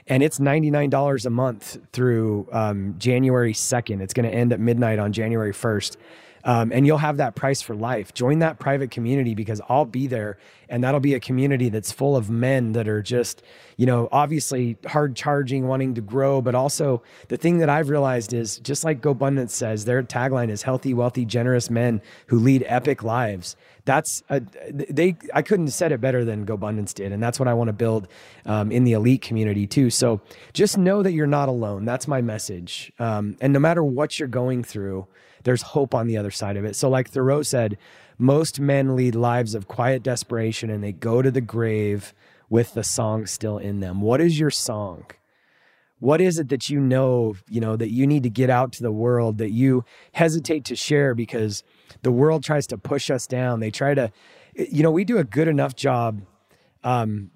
and 0.08 0.22
it's 0.22 0.38
$99 0.38 1.26
a 1.26 1.30
month 1.30 1.78
through 1.92 2.48
um, 2.52 2.94
January 2.98 3.52
2nd. 3.52 4.00
It's 4.00 4.14
going 4.14 4.28
to 4.28 4.34
end 4.34 4.52
at 4.52 4.60
midnight 4.60 4.98
on 4.98 5.12
January 5.12 5.52
1st. 5.52 5.96
Um, 6.44 6.70
and 6.72 6.86
you'll 6.86 6.98
have 6.98 7.16
that 7.16 7.34
price 7.34 7.60
for 7.60 7.74
life. 7.74 8.14
Join 8.14 8.38
that 8.38 8.60
private 8.60 8.92
community 8.92 9.34
because 9.34 9.60
I'll 9.68 9.84
be 9.84 10.06
there, 10.06 10.38
and 10.68 10.82
that'll 10.82 11.00
be 11.00 11.14
a 11.14 11.20
community 11.20 11.68
that's 11.68 11.92
full 11.92 12.16
of 12.16 12.30
men 12.30 12.72
that 12.72 12.88
are 12.88 13.02
just, 13.02 13.42
you 13.76 13.86
know, 13.86 14.08
obviously 14.12 14.76
hard 14.86 15.16
charging, 15.16 15.66
wanting 15.66 15.94
to 15.94 16.00
grow, 16.00 16.40
but 16.40 16.54
also 16.54 17.02
the 17.28 17.36
thing 17.36 17.58
that 17.58 17.68
I've 17.68 17.88
realized 17.88 18.32
is 18.32 18.58
just 18.58 18.84
like 18.84 19.00
GoBundance 19.00 19.50
says, 19.50 19.84
their 19.84 20.02
tagline 20.02 20.50
is 20.50 20.62
healthy, 20.62 20.94
wealthy, 20.94 21.24
generous 21.24 21.70
men 21.70 22.00
who 22.26 22.38
lead 22.38 22.64
epic 22.66 23.02
lives. 23.02 23.56
That's 23.84 24.22
a, 24.28 24.40
they. 24.70 25.16
I 25.32 25.42
couldn't 25.42 25.66
have 25.66 25.74
said 25.74 25.92
it 25.92 26.00
better 26.00 26.24
than 26.24 26.44
GoBundance 26.44 26.92
did, 26.92 27.12
and 27.12 27.22
that's 27.22 27.38
what 27.38 27.46
I 27.46 27.54
want 27.54 27.68
to 27.68 27.72
build 27.72 28.08
um, 28.44 28.72
in 28.72 28.82
the 28.82 28.94
elite 28.94 29.22
community 29.22 29.68
too. 29.68 29.90
So 29.90 30.20
just 30.52 30.76
know 30.76 31.04
that 31.04 31.12
you're 31.12 31.28
not 31.28 31.48
alone. 31.48 31.84
That's 31.84 32.08
my 32.08 32.20
message. 32.20 32.92
Um, 32.98 33.36
and 33.40 33.52
no 33.52 33.60
matter 33.60 33.84
what 33.84 34.18
you're 34.18 34.28
going 34.28 34.64
through 34.64 35.06
there's 35.46 35.62
hope 35.62 35.94
on 35.94 36.08
the 36.08 36.16
other 36.16 36.32
side 36.32 36.56
of 36.56 36.64
it. 36.64 36.74
So, 36.74 36.90
like 36.90 37.08
Thoreau 37.08 37.40
said, 37.42 37.78
most 38.18 38.60
men 38.60 38.96
lead 38.96 39.14
lives 39.14 39.54
of 39.54 39.68
quiet 39.68 40.02
desperation 40.02 40.70
and 40.70 40.82
they 40.82 40.92
go 40.92 41.22
to 41.22 41.30
the 41.30 41.40
grave 41.40 42.14
with 42.48 42.74
the 42.74 42.84
song 42.84 43.26
still 43.26 43.58
in 43.58 43.80
them. 43.80 44.00
What 44.00 44.20
is 44.20 44.38
your 44.38 44.50
song? 44.50 45.06
What 45.98 46.20
is 46.20 46.38
it 46.38 46.48
that 46.50 46.68
you 46.68 46.78
know, 46.78 47.36
you 47.48 47.60
know, 47.60 47.76
that 47.76 47.90
you 47.90 48.06
need 48.06 48.22
to 48.22 48.30
get 48.30 48.50
out 48.50 48.72
to 48.72 48.82
the 48.82 48.92
world 48.92 49.38
that 49.38 49.50
you 49.50 49.84
hesitate 50.12 50.64
to 50.66 50.76
share 50.76 51.14
because 51.14 51.62
the 52.02 52.12
world 52.12 52.44
tries 52.44 52.66
to 52.68 52.78
push 52.78 53.10
us 53.10 53.26
down? 53.26 53.60
They 53.60 53.70
try 53.70 53.94
to, 53.94 54.12
you 54.54 54.82
know, 54.82 54.90
we 54.90 55.04
do 55.04 55.18
a 55.18 55.24
good 55.24 55.48
enough 55.48 55.74
job 55.74 56.22
um, 56.84 57.30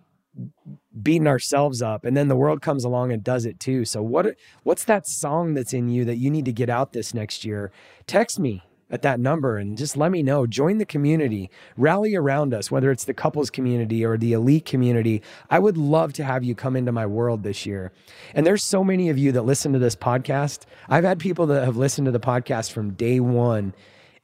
beating 1.02 1.26
ourselves 1.26 1.80
up 1.80 2.04
and 2.04 2.16
then 2.16 2.28
the 2.28 2.36
world 2.36 2.60
comes 2.60 2.84
along 2.84 3.12
and 3.12 3.24
does 3.24 3.46
it 3.46 3.58
too. 3.58 3.84
So 3.84 4.02
what 4.02 4.36
what's 4.62 4.84
that 4.84 5.06
song 5.06 5.54
that's 5.54 5.72
in 5.72 5.88
you 5.88 6.04
that 6.04 6.16
you 6.16 6.30
need 6.30 6.44
to 6.44 6.52
get 6.52 6.68
out 6.68 6.92
this 6.92 7.14
next 7.14 7.44
year? 7.44 7.72
Text 8.06 8.38
me 8.38 8.62
at 8.90 9.02
that 9.02 9.20
number 9.20 9.56
and 9.56 9.78
just 9.78 9.96
let 9.96 10.10
me 10.10 10.22
know. 10.22 10.46
Join 10.46 10.78
the 10.78 10.84
community, 10.84 11.50
rally 11.76 12.14
around 12.14 12.52
us, 12.52 12.70
whether 12.70 12.90
it's 12.90 13.04
the 13.04 13.14
couples 13.14 13.50
community 13.50 14.04
or 14.04 14.16
the 14.16 14.32
elite 14.32 14.64
community. 14.64 15.22
I 15.48 15.58
would 15.58 15.76
love 15.76 16.12
to 16.14 16.24
have 16.24 16.44
you 16.44 16.54
come 16.54 16.76
into 16.76 16.92
my 16.92 17.06
world 17.06 17.42
this 17.42 17.66
year. 17.66 17.92
And 18.34 18.46
there's 18.46 18.62
so 18.62 18.82
many 18.82 19.08
of 19.08 19.18
you 19.18 19.32
that 19.32 19.42
listen 19.42 19.72
to 19.72 19.78
this 19.78 19.96
podcast. 19.96 20.64
I've 20.88 21.04
had 21.04 21.18
people 21.18 21.46
that 21.46 21.64
have 21.64 21.76
listened 21.76 22.06
to 22.06 22.12
the 22.12 22.20
podcast 22.20 22.72
from 22.72 22.94
day 22.94 23.20
one 23.20 23.74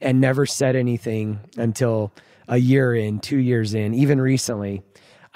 and 0.01 0.21
never 0.21 0.47
said 0.47 0.77
anything 0.77 1.41
until 1.57 2.13
a 2.49 2.59
year 2.59 2.95
in, 2.95 3.21
two 3.21 3.39
years 3.39 3.75
in, 3.75 3.95
even 3.95 4.21
recently. 4.21 4.83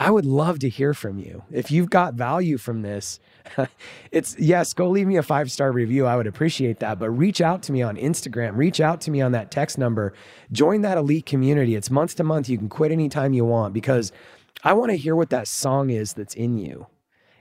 I 0.01 0.11
would 0.11 0.25
love 0.25 0.59
to 0.61 0.69
hear 0.71 0.95
from 0.95 1.19
you. 1.19 1.43
If 1.53 1.71
you've 1.71 1.91
got 1.91 2.15
value 2.15 2.57
from 2.57 2.81
this, 2.81 3.21
it's 4.11 4.35
yes, 4.39 4.73
go 4.73 4.89
leave 4.89 5.07
me 5.07 5.19
a 5.19 5.23
five 5.23 5.53
star 5.53 5.71
review. 5.73 6.07
I 6.07 6.17
would 6.17 6.27
appreciate 6.27 6.79
that. 6.79 6.99
But 6.99 7.11
reach 7.11 7.43
out 7.43 7.63
to 7.65 7.73
me 7.73 7.83
on 7.83 7.97
Instagram, 7.97 8.57
reach 8.57 8.81
out 8.81 9.03
to 9.03 9.11
me 9.11 9.21
on 9.21 9.33
that 9.33 9.51
text 9.51 9.77
number, 9.77 10.15
join 10.53 10.81
that 10.81 10.97
elite 10.97 11.27
community. 11.27 11.75
It's 11.75 11.91
month 11.91 12.17
to 12.17 12.25
month. 12.25 12.49
You 12.49 12.57
can 12.57 12.71
quit 12.71 12.93
anytime 12.93 13.35
you 13.35 13.45
want 13.45 13.75
because 13.75 14.11
I 14.65 14.73
want 14.73 14.91
to 14.91 14.97
hear 14.97 15.15
what 15.15 15.29
that 15.31 15.47
song 15.47 15.91
is 15.91 16.15
that's 16.15 16.35
in 16.35 16.57
you. 16.57 16.87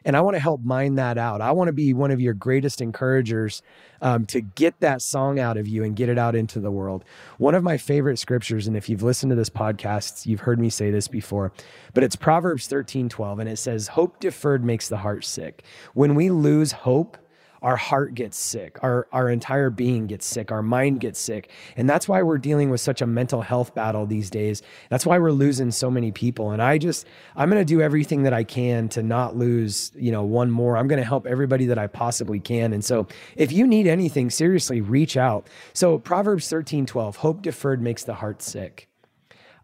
And 0.06 0.16
I 0.16 0.22
want 0.22 0.36
to 0.36 0.40
help 0.40 0.64
mine 0.64 0.96
that 0.96 1.18
out. 1.18 1.42
I 1.42 1.52
want 1.52 1.68
to 1.68 1.74
be 1.74 1.94
one 1.94 2.12
of 2.12 2.22
your 2.22 2.34
greatest 2.34 2.82
encouragers 2.82 3.62
um, 4.02 4.26
to 4.28 4.42
get 4.42 4.80
that 4.80 5.02
song 5.02 5.40
out 5.40 5.58
of 5.58 5.68
you 5.68 5.84
and 5.84 5.96
get 5.96 6.10
it 6.10 6.18
out 6.18 6.36
into 6.36 6.60
the 6.60 6.72
world. 6.72 7.04
One 7.38 7.56
of 7.56 7.64
my 7.64 7.78
favorite 7.78 8.18
scriptures, 8.18 8.68
and 8.68 8.78
if 8.78 8.90
you've 8.90 9.04
listened 9.04 9.32
to 9.32 9.36
this 9.36 9.50
podcast, 9.50 10.26
you've 10.26 10.42
heard 10.42 10.60
me 10.60 10.70
say 10.70 10.92
this 10.92 11.08
before, 11.08 11.52
but 11.94 12.04
it's 12.04 12.16
Proverbs 12.16 12.68
13 12.68 13.10
12, 13.10 13.40
and 13.40 13.50
it 13.50 13.58
says, 13.58 13.90
Hope 13.90 14.20
deferred 14.20 14.64
makes 14.64 14.88
the 14.88 14.98
heart 14.98 15.26
sick. 15.26 15.64
When 15.94 16.16
we 16.16 16.30
lose 16.30 16.72
hope, 16.72 17.18
our 17.62 17.76
heart 17.76 18.16
gets 18.16 18.38
sick, 18.38 18.78
our, 18.82 19.08
our 19.12 19.30
entire 19.30 19.70
being 19.70 20.08
gets 20.08 20.26
sick, 20.26 20.52
our 20.52 20.62
mind 20.62 21.00
gets 21.00 21.20
sick. 21.20 21.50
And 21.76 21.90
that's 21.90 22.08
why 22.08 22.22
we're 22.22 22.38
dealing 22.38 22.70
with 22.70 22.82
such 22.82 23.02
a 23.02 23.08
mental 23.08 23.42
health 23.42 23.74
battle 23.76 24.06
these 24.06 24.30
days. 24.30 24.62
That's 24.90 25.06
why 25.06 25.20
we're 25.20 25.32
losing 25.32 25.72
so 25.72 25.90
many 25.92 26.12
people. 26.12 26.52
And 26.52 26.62
I 26.62 26.78
just, 26.78 27.06
I'm 27.36 27.50
going 27.50 27.62
to 27.62 27.66
do 27.66 27.82
everything 27.82 28.24
that 28.24 28.34
I 28.34 28.44
can 28.44 28.90
to 28.90 29.04
not 29.04 29.36
lose, 29.36 29.92
you 29.96 30.12
know, 30.12 30.24
one 30.24 30.52
more. 30.52 30.78
I'm 30.78 30.88
going 30.88 31.02
to 31.02 31.08
help 31.08 31.26
everybody 31.26 31.66
that 31.68 31.78
I 31.78 31.88
possibly 31.88 32.40
can. 32.40 32.74
And 32.74 32.84
so 32.84 33.08
if 33.36 33.52
you 33.52 33.68
need 33.68 33.88
anything, 33.88 34.30
seriously, 34.30 34.82
reach 34.82 35.18
out. 35.18 35.48
So 35.74 35.98
Proverbs 35.98 36.50
13, 36.50 36.86
12, 36.86 37.18
hope 37.18 37.42
deferred 37.42 37.82
makes 37.82 38.04
the 38.04 38.16
heart 38.16 38.42
sick. 38.42 38.89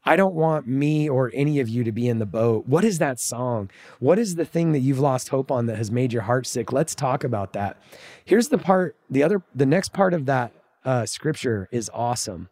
I 0.06 0.16
don't 0.16 0.36
want 0.36 0.68
me 0.68 1.10
or 1.10 1.32
any 1.34 1.60
of 1.60 1.68
you 1.68 1.84
to 1.84 1.92
be 1.92 2.08
in 2.08 2.20
the 2.20 2.28
boat. 2.28 2.68
What 2.68 2.86
is 2.86 3.00
that 3.00 3.20
song? 3.20 3.72
What 4.00 4.20
is 4.20 4.36
the 4.36 4.46
thing 4.46 4.72
that 4.74 4.80
you've 4.80 5.00
lost 5.00 5.30
hope 5.30 5.50
on 5.50 5.66
that 5.66 5.78
has 5.78 5.92
made 5.92 6.14
your 6.14 6.24
heart 6.24 6.46
sick? 6.46 6.72
Let's 6.72 6.94
talk 6.94 7.24
about 7.24 7.54
that. 7.54 7.82
Here's 8.24 8.50
the 8.50 8.60
part, 8.60 8.96
the 9.10 9.24
other, 9.24 9.42
the 9.56 9.66
next 9.66 9.94
part 9.94 10.14
of 10.14 10.28
that 10.28 10.52
uh, 10.84 11.08
scripture 11.08 11.68
is 11.72 11.90
awesome. 11.92 12.50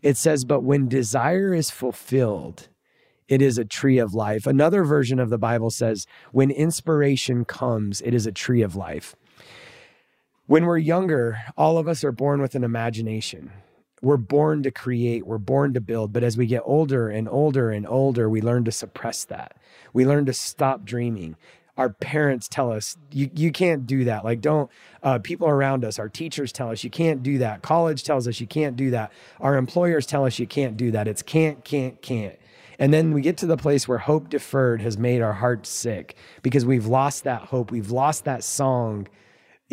It 0.00 0.16
says, 0.16 0.46
But 0.46 0.62
when 0.62 0.88
desire 0.88 1.52
is 1.52 1.70
fulfilled, 1.70 2.68
it 3.28 3.42
is 3.42 3.58
a 3.58 3.66
tree 3.66 3.98
of 3.98 4.14
life. 4.14 4.46
Another 4.46 4.82
version 4.82 5.18
of 5.18 5.28
the 5.28 5.38
Bible 5.38 5.70
says, 5.70 6.06
When 6.32 6.50
inspiration 6.50 7.44
comes, 7.44 8.00
it 8.00 8.14
is 8.14 8.26
a 8.26 8.32
tree 8.32 8.62
of 8.62 8.76
life. 8.76 9.14
When 10.46 10.64
we're 10.64 10.78
younger, 10.78 11.38
all 11.56 11.76
of 11.76 11.86
us 11.86 12.02
are 12.02 12.12
born 12.12 12.40
with 12.40 12.54
an 12.54 12.64
imagination 12.64 13.50
we're 14.04 14.16
born 14.16 14.62
to 14.62 14.70
create, 14.70 15.26
we're 15.26 15.38
born 15.38 15.74
to 15.74 15.80
build. 15.80 16.12
But 16.12 16.22
as 16.22 16.36
we 16.36 16.46
get 16.46 16.62
older 16.64 17.08
and 17.08 17.28
older 17.28 17.70
and 17.70 17.86
older, 17.86 18.28
we 18.28 18.40
learn 18.40 18.64
to 18.64 18.72
suppress 18.72 19.24
that. 19.24 19.56
We 19.92 20.04
learn 20.04 20.26
to 20.26 20.32
stop 20.32 20.84
dreaming. 20.84 21.36
Our 21.76 21.88
parents 21.88 22.46
tell 22.46 22.70
us, 22.70 22.96
you, 23.10 23.30
you 23.34 23.50
can't 23.50 23.86
do 23.86 24.04
that. 24.04 24.24
Like, 24.24 24.40
don't, 24.40 24.70
uh, 25.02 25.18
people 25.18 25.48
around 25.48 25.84
us, 25.84 25.98
our 25.98 26.08
teachers 26.08 26.52
tell 26.52 26.70
us, 26.70 26.84
you 26.84 26.90
can't 26.90 27.22
do 27.22 27.38
that. 27.38 27.62
College 27.62 28.04
tells 28.04 28.28
us, 28.28 28.40
you 28.40 28.46
can't 28.46 28.76
do 28.76 28.90
that. 28.90 29.12
Our 29.40 29.56
employers 29.56 30.06
tell 30.06 30.24
us, 30.24 30.38
you 30.38 30.46
can't 30.46 30.76
do 30.76 30.92
that. 30.92 31.08
It's 31.08 31.22
can't, 31.22 31.64
can't, 31.64 32.00
can't. 32.00 32.38
And 32.78 32.92
then 32.92 33.12
we 33.12 33.22
get 33.22 33.36
to 33.38 33.46
the 33.46 33.56
place 33.56 33.88
where 33.88 33.98
hope 33.98 34.28
deferred 34.28 34.82
has 34.82 34.98
made 34.98 35.20
our 35.20 35.32
hearts 35.32 35.68
sick 35.68 36.16
because 36.42 36.64
we've 36.64 36.86
lost 36.86 37.24
that 37.24 37.42
hope. 37.42 37.70
We've 37.70 37.90
lost 37.90 38.24
that 38.24 38.44
song 38.44 39.08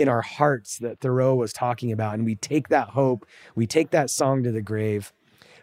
in 0.01 0.09
our 0.09 0.21
hearts 0.21 0.77
that 0.79 0.99
Thoreau 0.99 1.35
was 1.35 1.53
talking 1.53 1.91
about. 1.91 2.15
And 2.15 2.25
we 2.25 2.35
take 2.35 2.69
that 2.69 2.89
hope, 2.89 3.25
we 3.55 3.67
take 3.67 3.91
that 3.91 4.09
song 4.09 4.43
to 4.43 4.51
the 4.51 4.61
grave. 4.61 5.13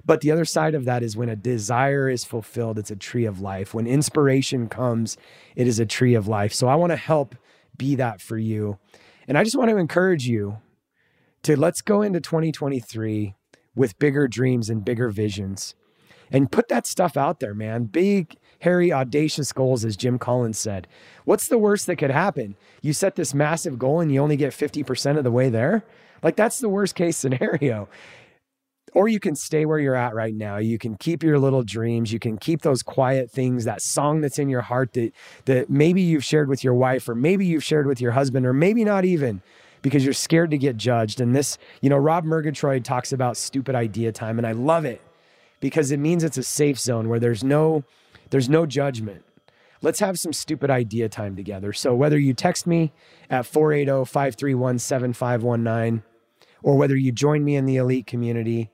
But 0.04 0.22
the 0.22 0.30
other 0.30 0.46
side 0.46 0.74
of 0.74 0.86
that 0.86 1.02
is 1.02 1.16
when 1.16 1.28
a 1.28 1.36
desire 1.36 2.08
is 2.08 2.24
fulfilled, 2.24 2.78
it's 2.78 2.90
a 2.90 2.96
tree 2.96 3.26
of 3.26 3.40
life. 3.40 3.74
When 3.74 3.86
inspiration 3.86 4.68
comes, 4.68 5.18
it 5.54 5.66
is 5.66 5.78
a 5.78 5.86
tree 5.86 6.14
of 6.14 6.26
life. 6.26 6.54
So 6.54 6.66
I 6.66 6.76
want 6.76 6.92
to 6.92 6.96
help 6.96 7.34
be 7.76 7.94
that 7.96 8.22
for 8.22 8.38
you. 8.38 8.78
And 9.26 9.36
I 9.36 9.44
just 9.44 9.56
want 9.56 9.68
to 9.70 9.76
encourage 9.76 10.26
you 10.26 10.58
to 11.42 11.58
let's 11.58 11.82
go 11.82 12.00
into 12.00 12.20
2023 12.20 13.34
with 13.74 13.98
bigger 13.98 14.26
dreams 14.26 14.70
and 14.70 14.84
bigger 14.84 15.10
visions 15.10 15.74
and 16.30 16.50
put 16.50 16.68
that 16.68 16.86
stuff 16.86 17.16
out 17.16 17.40
there, 17.40 17.54
man. 17.54 17.84
Big, 17.84 18.36
hairy, 18.60 18.92
audacious 18.92 19.52
goals, 19.52 19.84
as 19.84 19.96
Jim 19.96 20.18
Collins 20.18 20.58
said. 20.58 20.86
What's 21.24 21.48
the 21.48 21.58
worst 21.58 21.86
that 21.86 21.96
could 21.96 22.10
happen? 22.10 22.56
You 22.82 22.92
set 22.92 23.16
this 23.16 23.34
massive 23.34 23.78
goal 23.78 24.00
and 24.00 24.12
you 24.12 24.20
only 24.20 24.36
get 24.36 24.52
50% 24.52 25.18
of 25.18 25.24
the 25.24 25.30
way 25.30 25.48
there? 25.48 25.84
Like, 26.22 26.36
that's 26.36 26.58
the 26.58 26.68
worst 26.68 26.94
case 26.94 27.16
scenario. 27.16 27.88
Or 28.94 29.06
you 29.06 29.20
can 29.20 29.36
stay 29.36 29.66
where 29.66 29.78
you're 29.78 29.94
at 29.94 30.14
right 30.14 30.34
now. 30.34 30.56
You 30.56 30.78
can 30.78 30.96
keep 30.96 31.22
your 31.22 31.38
little 31.38 31.62
dreams. 31.62 32.12
You 32.12 32.18
can 32.18 32.38
keep 32.38 32.62
those 32.62 32.82
quiet 32.82 33.30
things, 33.30 33.64
that 33.64 33.82
song 33.82 34.22
that's 34.22 34.38
in 34.38 34.48
your 34.48 34.62
heart 34.62 34.94
that, 34.94 35.12
that 35.44 35.70
maybe 35.70 36.00
you've 36.00 36.24
shared 36.24 36.48
with 36.48 36.64
your 36.64 36.74
wife, 36.74 37.08
or 37.08 37.14
maybe 37.14 37.44
you've 37.44 37.64
shared 37.64 37.86
with 37.86 38.00
your 38.00 38.12
husband, 38.12 38.46
or 38.46 38.52
maybe 38.52 38.84
not 38.84 39.04
even 39.04 39.42
because 39.82 40.04
you're 40.04 40.14
scared 40.14 40.50
to 40.50 40.58
get 40.58 40.76
judged. 40.76 41.20
And 41.20 41.36
this, 41.36 41.58
you 41.80 41.90
know, 41.90 41.96
Rob 41.98 42.24
Murgatroyd 42.24 42.84
talks 42.84 43.12
about 43.12 43.36
stupid 43.36 43.74
idea 43.74 44.10
time, 44.10 44.38
and 44.38 44.46
I 44.46 44.52
love 44.52 44.84
it 44.84 45.00
because 45.60 45.90
it 45.90 45.98
means 45.98 46.24
it's 46.24 46.38
a 46.38 46.42
safe 46.42 46.78
zone 46.78 47.08
where 47.08 47.20
there's 47.20 47.44
no 47.44 47.84
there's 48.30 48.48
no 48.48 48.66
judgment. 48.66 49.24
Let's 49.80 50.00
have 50.00 50.18
some 50.18 50.32
stupid 50.32 50.70
idea 50.70 51.08
time 51.08 51.36
together. 51.36 51.72
So 51.72 51.94
whether 51.94 52.18
you 52.18 52.34
text 52.34 52.66
me 52.66 52.92
at 53.30 53.44
480-531-7519 53.44 56.02
or 56.62 56.76
whether 56.76 56.96
you 56.96 57.12
join 57.12 57.44
me 57.44 57.54
in 57.54 57.64
the 57.64 57.76
elite 57.76 58.06
community 58.06 58.70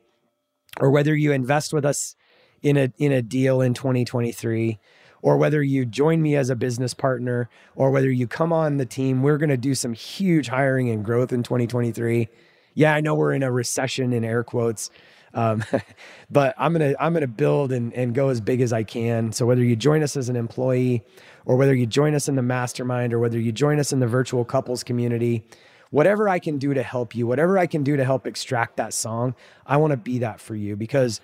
or 0.80 0.90
whether 0.90 1.14
you 1.14 1.32
invest 1.32 1.75
with 1.75 1.84
us 1.84 2.16
in 2.62 2.78
a 2.78 2.90
in 2.96 3.12
a 3.12 3.20
deal 3.20 3.61
in 3.61 3.75
2023 3.75 4.78
or 5.25 5.37
whether 5.37 5.62
you 5.62 5.87
join 5.87 6.20
me 6.20 6.37
as 6.37 6.50
a 6.50 6.56
business 6.56 6.92
partner 6.92 7.49
or 7.75 7.90
whether 7.90 8.11
you 8.11 8.26
come 8.26 8.52
on 8.52 8.76
the 8.76 8.84
team, 8.84 9.23
we're 9.23 9.38
going 9.38 9.49
to 9.49 9.56
do 9.56 9.75
some 9.75 9.94
huge 9.94 10.49
hiring 10.49 10.90
and 10.90 11.02
growth 11.02 11.32
in 11.32 11.42
2023. 11.42 12.28
Yeah, 12.75 12.94
I 12.94 13.00
know 13.00 13.14
we're 13.14 13.32
in 13.32 13.42
a 13.42 13.50
recession 13.50 14.12
in 14.12 14.23
air 14.23 14.44
quotes, 14.44 14.90
um, 15.35 15.64
but 16.31 16.55
I'm 16.57 16.73
gonna 16.73 16.95
I'm 16.99 17.12
gonna 17.12 17.26
build 17.26 17.73
and, 17.73 17.93
and 17.93 18.14
go 18.14 18.29
as 18.29 18.41
big 18.41 18.61
as 18.61 18.73
I 18.73 18.83
can. 18.83 19.33
So 19.33 19.45
whether 19.47 19.62
you 19.62 19.76
join 19.76 20.03
us 20.03 20.17
as 20.17 20.29
an 20.29 20.37
employee, 20.37 21.05
or 21.45 21.57
whether 21.57 21.75
you 21.75 21.87
join 21.87 22.14
us 22.14 22.29
in 22.29 22.37
the 22.37 22.43
mastermind, 22.43 23.12
or 23.12 23.19
whether 23.19 23.38
you 23.38 23.53
join 23.53 23.79
us 23.79 23.93
in 23.93 24.00
the 24.00 24.07
virtual 24.07 24.45
couples 24.45 24.83
community, 24.83 25.45
whatever 25.91 26.29
I 26.29 26.38
can 26.38 26.59
do 26.59 26.73
to 26.75 26.83
help 26.83 27.14
you, 27.14 27.26
whatever 27.26 27.59
I 27.59 27.67
can 27.67 27.83
do 27.83 27.97
to 27.97 28.05
help 28.05 28.26
extract 28.26 28.76
that 28.76 28.95
song, 28.95 29.35
I 29.67 29.76
want 29.76 29.91
to 29.91 29.97
be 29.97 30.19
that 30.21 30.41
for 30.41 30.55
you 30.55 30.76
because 30.76 31.21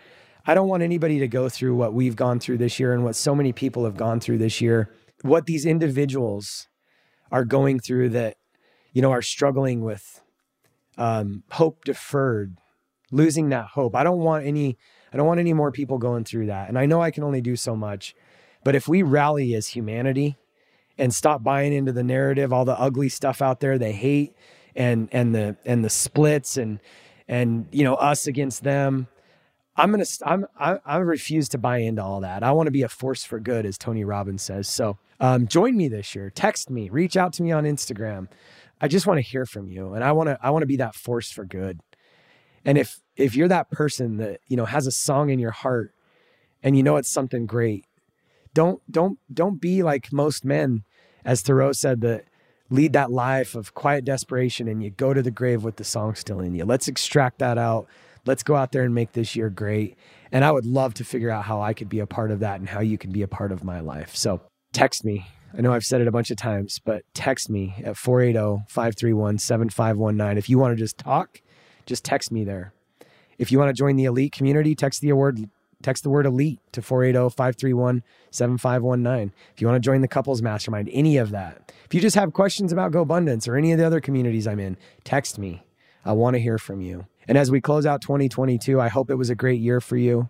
I 0.46 0.54
don't 0.54 0.68
want 0.68 0.82
anybody 0.82 1.18
to 1.20 1.28
go 1.28 1.48
through 1.48 1.76
what 1.76 1.94
we've 1.94 2.16
gone 2.16 2.40
through 2.40 2.58
this 2.58 2.80
year 2.80 2.92
and 2.92 3.04
what 3.04 3.16
so 3.16 3.34
many 3.34 3.52
people 3.52 3.84
have 3.84 3.96
gone 3.96 4.20
through 4.20 4.38
this 4.38 4.60
year. 4.60 4.90
What 5.22 5.46
these 5.46 5.66
individuals 5.66 6.66
are 7.30 7.44
going 7.44 7.78
through 7.78 8.10
that 8.10 8.36
you 8.92 9.02
know 9.02 9.12
are 9.12 9.22
struggling 9.22 9.82
with 9.82 10.20
um, 10.98 11.44
hope 11.52 11.84
deferred 11.84 12.56
losing 13.10 13.48
that 13.50 13.66
hope. 13.66 13.94
I 13.94 14.04
don't 14.04 14.20
want 14.20 14.46
any 14.46 14.76
I 15.12 15.16
don't 15.16 15.26
want 15.26 15.40
any 15.40 15.52
more 15.52 15.72
people 15.72 15.98
going 15.98 16.24
through 16.24 16.46
that. 16.46 16.68
And 16.68 16.78
I 16.78 16.86
know 16.86 17.02
I 17.02 17.10
can 17.10 17.24
only 17.24 17.40
do 17.40 17.56
so 17.56 17.74
much. 17.74 18.14
But 18.62 18.76
if 18.76 18.86
we 18.86 19.02
rally 19.02 19.54
as 19.54 19.68
humanity 19.68 20.36
and 20.98 21.14
stop 21.14 21.42
buying 21.42 21.72
into 21.72 21.92
the 21.92 22.04
narrative, 22.04 22.52
all 22.52 22.64
the 22.64 22.78
ugly 22.78 23.08
stuff 23.08 23.42
out 23.42 23.60
there 23.60 23.78
they 23.78 23.92
hate 23.92 24.34
and 24.76 25.08
and 25.12 25.34
the 25.34 25.56
and 25.64 25.84
the 25.84 25.90
splits 25.90 26.56
and 26.56 26.78
and 27.26 27.66
you 27.72 27.84
know 27.84 27.94
us 27.94 28.26
against 28.26 28.62
them, 28.62 29.08
I'm 29.76 29.90
gonna 29.90 30.04
I'm 30.24 30.46
I, 30.58 30.78
I 30.84 30.96
refuse 30.98 31.48
to 31.50 31.58
buy 31.58 31.78
into 31.78 32.02
all 32.02 32.20
that. 32.20 32.42
I 32.42 32.52
want 32.52 32.66
to 32.66 32.72
be 32.72 32.82
a 32.82 32.88
force 32.88 33.24
for 33.24 33.40
good, 33.40 33.64
as 33.66 33.78
Tony 33.78 34.04
Robbins 34.04 34.42
says. 34.42 34.68
So 34.68 34.98
um, 35.18 35.46
join 35.46 35.76
me 35.76 35.88
this 35.88 36.14
year. 36.14 36.30
Text 36.30 36.70
me, 36.70 36.88
reach 36.90 37.16
out 37.16 37.32
to 37.34 37.42
me 37.42 37.52
on 37.52 37.64
Instagram. 37.64 38.28
I 38.80 38.88
just 38.88 39.06
want 39.06 39.18
to 39.18 39.22
hear 39.22 39.46
from 39.46 39.68
you, 39.68 39.94
and 39.94 40.04
I 40.04 40.12
want 40.12 40.28
to 40.28 40.38
I 40.42 40.50
want 40.50 40.62
to 40.62 40.66
be 40.66 40.76
that 40.76 40.94
force 40.94 41.30
for 41.30 41.44
good. 41.44 41.80
And 42.64 42.78
if 42.78 43.00
if 43.16 43.34
you're 43.34 43.48
that 43.48 43.70
person 43.70 44.16
that, 44.18 44.40
you 44.46 44.56
know, 44.56 44.64
has 44.64 44.86
a 44.86 44.92
song 44.92 45.30
in 45.30 45.38
your 45.38 45.50
heart 45.50 45.94
and 46.62 46.76
you 46.76 46.82
know 46.82 46.96
it's 46.96 47.10
something 47.10 47.46
great, 47.46 47.86
don't 48.54 48.82
don't 48.90 49.18
don't 49.32 49.60
be 49.60 49.82
like 49.82 50.12
most 50.12 50.44
men, 50.44 50.84
as 51.24 51.42
Thoreau 51.42 51.72
said, 51.72 52.00
that 52.02 52.24
lead 52.70 52.92
that 52.92 53.10
life 53.10 53.54
of 53.54 53.74
quiet 53.74 54.04
desperation 54.04 54.68
and 54.68 54.82
you 54.82 54.90
go 54.90 55.12
to 55.12 55.22
the 55.22 55.30
grave 55.30 55.64
with 55.64 55.76
the 55.76 55.84
song 55.84 56.14
still 56.14 56.40
in 56.40 56.54
you. 56.54 56.64
Let's 56.64 56.88
extract 56.88 57.38
that 57.40 57.58
out. 57.58 57.88
Let's 58.26 58.42
go 58.42 58.54
out 58.54 58.72
there 58.72 58.82
and 58.82 58.94
make 58.94 59.12
this 59.12 59.34
year 59.34 59.50
great. 59.50 59.96
And 60.30 60.44
I 60.44 60.52
would 60.52 60.66
love 60.66 60.94
to 60.94 61.04
figure 61.04 61.30
out 61.30 61.44
how 61.44 61.60
I 61.60 61.74
could 61.74 61.88
be 61.88 61.98
a 61.98 62.06
part 62.06 62.30
of 62.30 62.40
that 62.40 62.60
and 62.60 62.68
how 62.68 62.80
you 62.80 62.96
can 62.96 63.10
be 63.10 63.22
a 63.22 63.28
part 63.28 63.50
of 63.50 63.64
my 63.64 63.80
life. 63.80 64.14
So 64.14 64.40
text 64.72 65.04
me. 65.04 65.26
I 65.56 65.62
know 65.62 65.72
I've 65.72 65.84
said 65.84 66.00
it 66.00 66.06
a 66.06 66.12
bunch 66.12 66.30
of 66.30 66.36
times, 66.36 66.78
but 66.78 67.02
text 67.12 67.50
me 67.50 67.74
at 67.84 67.96
480 67.96 68.66
531 68.68 69.38
7519. 69.38 70.38
If 70.38 70.48
you 70.48 70.58
want 70.58 70.76
to 70.76 70.82
just 70.82 70.96
talk, 70.96 71.40
just 71.90 72.04
text 72.04 72.30
me 72.30 72.44
there. 72.44 72.72
If 73.36 73.50
you 73.50 73.58
want 73.58 73.68
to 73.68 73.74
join 73.74 73.96
the 73.96 74.04
elite 74.04 74.30
community, 74.30 74.76
text 74.76 75.00
the 75.00 75.12
word 75.12 75.50
text 75.82 76.04
the 76.04 76.10
word 76.10 76.26
elite 76.26 76.60
to 76.72 76.82
480-531-7519. 76.82 79.32
If 79.54 79.60
you 79.60 79.66
want 79.66 79.76
to 79.76 79.80
join 79.80 80.02
the 80.02 80.08
couples 80.08 80.42
mastermind, 80.42 80.90
any 80.92 81.16
of 81.16 81.30
that. 81.30 81.72
If 81.86 81.94
you 81.94 82.00
just 82.00 82.16
have 82.16 82.34
questions 82.34 82.70
about 82.70 82.92
GoBundance 82.92 83.48
or 83.48 83.56
any 83.56 83.72
of 83.72 83.78
the 83.78 83.86
other 83.86 84.00
communities 84.00 84.46
I'm 84.46 84.60
in, 84.60 84.76
text 85.04 85.38
me. 85.38 85.64
I 86.04 86.12
want 86.12 86.34
to 86.34 86.40
hear 86.40 86.58
from 86.58 86.82
you. 86.82 87.06
And 87.26 87.38
as 87.38 87.50
we 87.50 87.62
close 87.62 87.86
out 87.86 88.02
2022, 88.02 88.78
I 88.80 88.88
hope 88.88 89.10
it 89.10 89.16
was 89.16 89.30
a 89.30 89.34
great 89.34 89.60
year 89.60 89.80
for 89.80 89.96
you. 89.96 90.28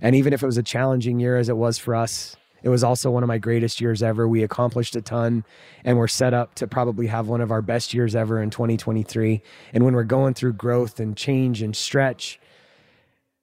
And 0.00 0.16
even 0.16 0.32
if 0.32 0.42
it 0.42 0.46
was 0.46 0.58
a 0.58 0.62
challenging 0.62 1.20
year 1.20 1.36
as 1.36 1.48
it 1.48 1.56
was 1.56 1.78
for 1.78 1.94
us, 1.94 2.36
it 2.62 2.68
was 2.68 2.84
also 2.84 3.10
one 3.10 3.22
of 3.22 3.28
my 3.28 3.38
greatest 3.38 3.80
years 3.80 4.02
ever. 4.02 4.28
We 4.28 4.42
accomplished 4.42 4.96
a 4.96 5.02
ton 5.02 5.44
and 5.84 5.98
we're 5.98 6.08
set 6.08 6.34
up 6.34 6.54
to 6.56 6.66
probably 6.66 7.06
have 7.06 7.28
one 7.28 7.40
of 7.40 7.50
our 7.50 7.62
best 7.62 7.94
years 7.94 8.14
ever 8.14 8.42
in 8.42 8.50
2023. 8.50 9.42
And 9.72 9.84
when 9.84 9.94
we're 9.94 10.04
going 10.04 10.34
through 10.34 10.54
growth 10.54 11.00
and 11.00 11.16
change 11.16 11.62
and 11.62 11.74
stretch, 11.74 12.38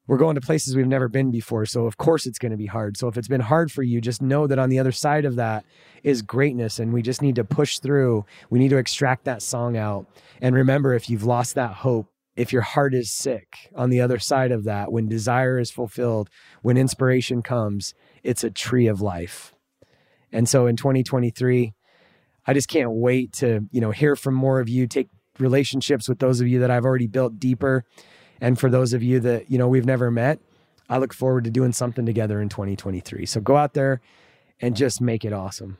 we're 0.07 0.17
going 0.17 0.35
to 0.35 0.41
places 0.41 0.75
we've 0.75 0.87
never 0.87 1.09
been 1.09 1.31
before. 1.31 1.65
So, 1.65 1.85
of 1.85 1.97
course, 1.97 2.25
it's 2.25 2.39
going 2.39 2.51
to 2.51 2.57
be 2.57 2.65
hard. 2.65 2.95
So, 2.95 3.09
if 3.09 3.17
it's 3.17 3.27
been 3.27 3.41
hard 3.41 3.71
for 3.71 3.83
you, 3.83 3.99
just 3.99 4.21
know 4.21 4.47
that 4.47 4.57
on 4.57 4.69
the 4.69 4.79
other 4.79 4.93
side 4.93 5.25
of 5.25 5.35
that 5.35 5.65
is 6.01 6.21
greatness. 6.21 6.79
And 6.79 6.93
we 6.93 7.01
just 7.01 7.21
need 7.21 7.35
to 7.35 7.43
push 7.43 7.79
through. 7.79 8.25
We 8.49 8.57
need 8.57 8.69
to 8.69 8.77
extract 8.77 9.25
that 9.25 9.41
song 9.41 9.75
out. 9.75 10.07
And 10.41 10.55
remember, 10.55 10.93
if 10.93 11.09
you've 11.09 11.25
lost 11.25 11.55
that 11.55 11.73
hope, 11.73 12.07
if 12.37 12.53
your 12.53 12.61
heart 12.61 12.93
is 12.93 13.11
sick 13.11 13.69
on 13.75 13.89
the 13.89 13.99
other 13.99 14.19
side 14.19 14.51
of 14.51 14.63
that, 14.63 14.91
when 14.91 15.09
desire 15.09 15.59
is 15.59 15.71
fulfilled, 15.71 16.29
when 16.61 16.77
inspiration 16.77 17.41
comes, 17.41 17.93
it's 18.27 18.43
a 18.43 18.51
tree 18.51 18.87
of 18.87 18.99
life. 19.01 19.53
And 20.33 20.49
so 20.49 20.67
in 20.67 20.75
2023, 20.75 21.73
I 22.45 22.53
just 22.53 22.67
can't 22.67 22.91
wait 22.91 23.31
to, 23.33 23.61
you 23.71 23.79
know, 23.79 23.91
hear 23.91 24.17
from 24.17 24.33
more 24.33 24.59
of 24.59 24.67
you, 24.67 24.85
take 24.85 25.07
relationships 25.39 26.09
with 26.09 26.19
those 26.19 26.41
of 26.41 26.47
you 26.47 26.59
that 26.59 26.69
I've 26.69 26.83
already 26.83 27.07
built 27.07 27.39
deeper. 27.39 27.85
And 28.41 28.59
for 28.59 28.69
those 28.69 28.91
of 28.91 29.01
you 29.01 29.21
that, 29.21 29.49
you 29.49 29.57
know, 29.57 29.69
we've 29.69 29.85
never 29.85 30.11
met, 30.11 30.39
I 30.89 30.97
look 30.97 31.13
forward 31.13 31.45
to 31.45 31.49
doing 31.49 31.71
something 31.71 32.05
together 32.05 32.41
in 32.41 32.49
2023. 32.49 33.25
So 33.25 33.39
go 33.39 33.55
out 33.55 33.73
there 33.73 34.01
and 34.59 34.75
just 34.75 34.99
make 34.99 35.23
it 35.23 35.31
awesome. 35.31 35.77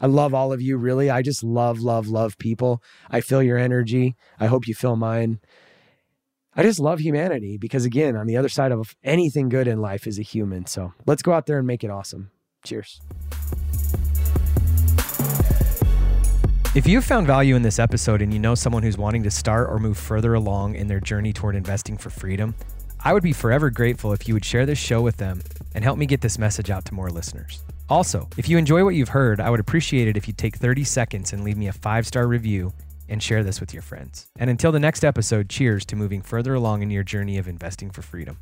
I 0.00 0.06
love 0.06 0.34
all 0.34 0.52
of 0.52 0.60
you, 0.60 0.76
really. 0.76 1.10
I 1.10 1.22
just 1.22 1.44
love, 1.44 1.78
love, 1.78 2.08
love 2.08 2.38
people. 2.38 2.82
I 3.08 3.20
feel 3.20 3.42
your 3.42 3.58
energy. 3.58 4.16
I 4.40 4.46
hope 4.46 4.66
you 4.66 4.74
feel 4.74 4.96
mine. 4.96 5.38
I 6.54 6.62
just 6.62 6.78
love 6.78 7.00
humanity 7.00 7.56
because, 7.56 7.86
again, 7.86 8.14
on 8.14 8.26
the 8.26 8.36
other 8.36 8.50
side 8.50 8.72
of 8.72 8.94
anything 9.02 9.48
good 9.48 9.66
in 9.66 9.80
life 9.80 10.06
is 10.06 10.18
a 10.18 10.22
human. 10.22 10.66
So 10.66 10.92
let's 11.06 11.22
go 11.22 11.32
out 11.32 11.46
there 11.46 11.56
and 11.56 11.66
make 11.66 11.82
it 11.82 11.90
awesome. 11.90 12.30
Cheers. 12.62 13.00
If 16.74 16.86
you 16.86 17.00
found 17.00 17.26
value 17.26 17.56
in 17.56 17.62
this 17.62 17.78
episode 17.78 18.20
and 18.20 18.34
you 18.34 18.38
know 18.38 18.54
someone 18.54 18.82
who's 18.82 18.98
wanting 18.98 19.22
to 19.22 19.30
start 19.30 19.70
or 19.70 19.78
move 19.78 19.96
further 19.96 20.34
along 20.34 20.74
in 20.74 20.88
their 20.88 21.00
journey 21.00 21.32
toward 21.32 21.56
investing 21.56 21.96
for 21.96 22.10
freedom, 22.10 22.54
I 23.02 23.14
would 23.14 23.22
be 23.22 23.32
forever 23.32 23.70
grateful 23.70 24.12
if 24.12 24.28
you 24.28 24.34
would 24.34 24.44
share 24.44 24.66
this 24.66 24.78
show 24.78 25.00
with 25.00 25.16
them 25.16 25.42
and 25.74 25.82
help 25.82 25.96
me 25.96 26.04
get 26.04 26.20
this 26.20 26.38
message 26.38 26.68
out 26.68 26.84
to 26.86 26.94
more 26.94 27.08
listeners. 27.08 27.62
Also, 27.88 28.28
if 28.36 28.46
you 28.46 28.58
enjoy 28.58 28.84
what 28.84 28.94
you've 28.94 29.08
heard, 29.08 29.40
I 29.40 29.48
would 29.48 29.60
appreciate 29.60 30.06
it 30.06 30.18
if 30.18 30.28
you 30.28 30.34
take 30.34 30.56
30 30.56 30.84
seconds 30.84 31.32
and 31.32 31.44
leave 31.44 31.56
me 31.56 31.68
a 31.68 31.72
five 31.72 32.06
star 32.06 32.26
review 32.26 32.74
and 33.08 33.22
share 33.22 33.42
this 33.42 33.60
with 33.60 33.72
your 33.72 33.82
friends. 33.82 34.28
And 34.38 34.50
until 34.50 34.72
the 34.72 34.80
next 34.80 35.04
episode, 35.04 35.48
cheers 35.48 35.84
to 35.86 35.96
moving 35.96 36.22
further 36.22 36.54
along 36.54 36.82
in 36.82 36.90
your 36.90 37.02
journey 37.02 37.38
of 37.38 37.48
investing 37.48 37.90
for 37.90 38.02
freedom. 38.02 38.38